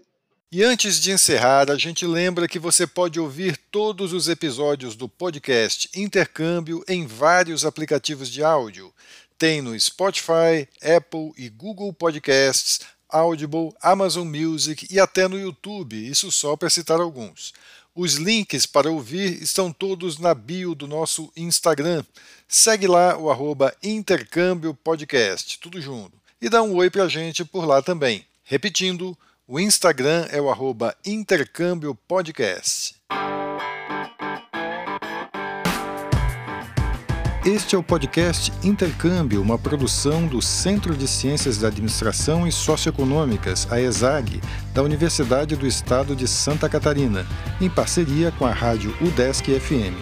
E 0.49 0.63
antes 0.63 0.99
de 1.01 1.11
encerrar, 1.11 1.69
a 1.69 1.77
gente 1.77 2.05
lembra 2.05 2.47
que 2.47 2.57
você 2.57 2.87
pode 2.87 3.19
ouvir 3.19 3.57
todos 3.69 4.13
os 4.13 4.29
episódios 4.29 4.95
do 4.95 5.09
podcast 5.09 5.89
Intercâmbio 5.93 6.83
em 6.87 7.05
vários 7.05 7.65
aplicativos 7.65 8.29
de 8.29 8.41
áudio. 8.41 8.93
Tem 9.37 9.61
no 9.61 9.77
Spotify, 9.77 10.67
Apple 10.81 11.33
e 11.37 11.49
Google 11.49 11.91
Podcasts, 11.91 12.79
Audible, 13.09 13.73
Amazon 13.81 14.27
Music 14.27 14.87
e 14.89 14.99
até 14.99 15.27
no 15.27 15.39
YouTube, 15.39 15.95
isso 15.95 16.31
só 16.31 16.55
para 16.55 16.69
citar 16.69 16.99
alguns. 16.99 17.53
Os 17.95 18.15
links 18.15 18.65
para 18.65 18.91
ouvir 18.91 19.41
estão 19.41 19.71
todos 19.73 20.19
na 20.19 20.33
bio 20.35 20.75
do 20.75 20.87
nosso 20.87 21.31
Instagram. 21.35 22.03
Segue 22.47 22.87
lá 22.87 23.17
o 23.17 23.31
arroba 23.31 23.75
Intercâmbio 23.81 24.73
Podcast, 24.73 25.57
tudo 25.59 25.81
junto. 25.81 26.13
E 26.39 26.47
dá 26.47 26.61
um 26.61 26.75
oi 26.75 26.89
para 26.89 27.05
a 27.05 27.09
gente 27.09 27.43
por 27.43 27.65
lá 27.65 27.81
também. 27.81 28.23
Repetindo, 28.43 29.17
o 29.47 29.59
Instagram 29.59 30.27
é 30.29 30.39
o 30.39 30.49
arroba 30.49 30.95
Intercâmbio 31.05 31.95
Podcast. 32.07 32.95
Este 37.47 37.77
é 37.77 37.79
o 37.79 37.83
podcast 37.83 38.51
Intercâmbio, 38.61 39.41
uma 39.41 39.57
produção 39.57 40.27
do 40.27 40.41
Centro 40.41 40.93
de 40.93 41.07
Ciências 41.07 41.57
da 41.57 41.69
Administração 41.69 42.45
e 42.45 42.51
Socioeconômicas, 42.51 43.65
a 43.71 43.79
ESAG, 43.79 44.41
da 44.73 44.83
Universidade 44.83 45.55
do 45.55 45.65
Estado 45.65 46.13
de 46.13 46.27
Santa 46.27 46.67
Catarina, 46.67 47.25
em 47.61 47.69
parceria 47.69 48.33
com 48.33 48.45
a 48.45 48.51
rádio 48.51 48.93
UDESC 48.99 49.61
FM. 49.61 49.95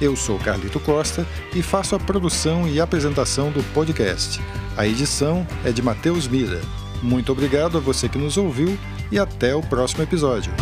Eu 0.00 0.16
sou 0.16 0.36
Carlito 0.40 0.80
Costa 0.80 1.24
e 1.54 1.62
faço 1.62 1.94
a 1.94 2.00
produção 2.00 2.66
e 2.66 2.80
apresentação 2.80 3.52
do 3.52 3.62
podcast. 3.72 4.40
A 4.76 4.84
edição 4.84 5.46
é 5.64 5.70
de 5.70 5.80
Matheus 5.80 6.26
Mira. 6.26 6.60
Muito 7.00 7.30
obrigado 7.30 7.78
a 7.78 7.80
você 7.80 8.08
que 8.08 8.18
nos 8.18 8.36
ouviu 8.36 8.76
e 9.12 9.18
até 9.20 9.54
o 9.54 9.62
próximo 9.62 10.02
episódio. 10.02 10.52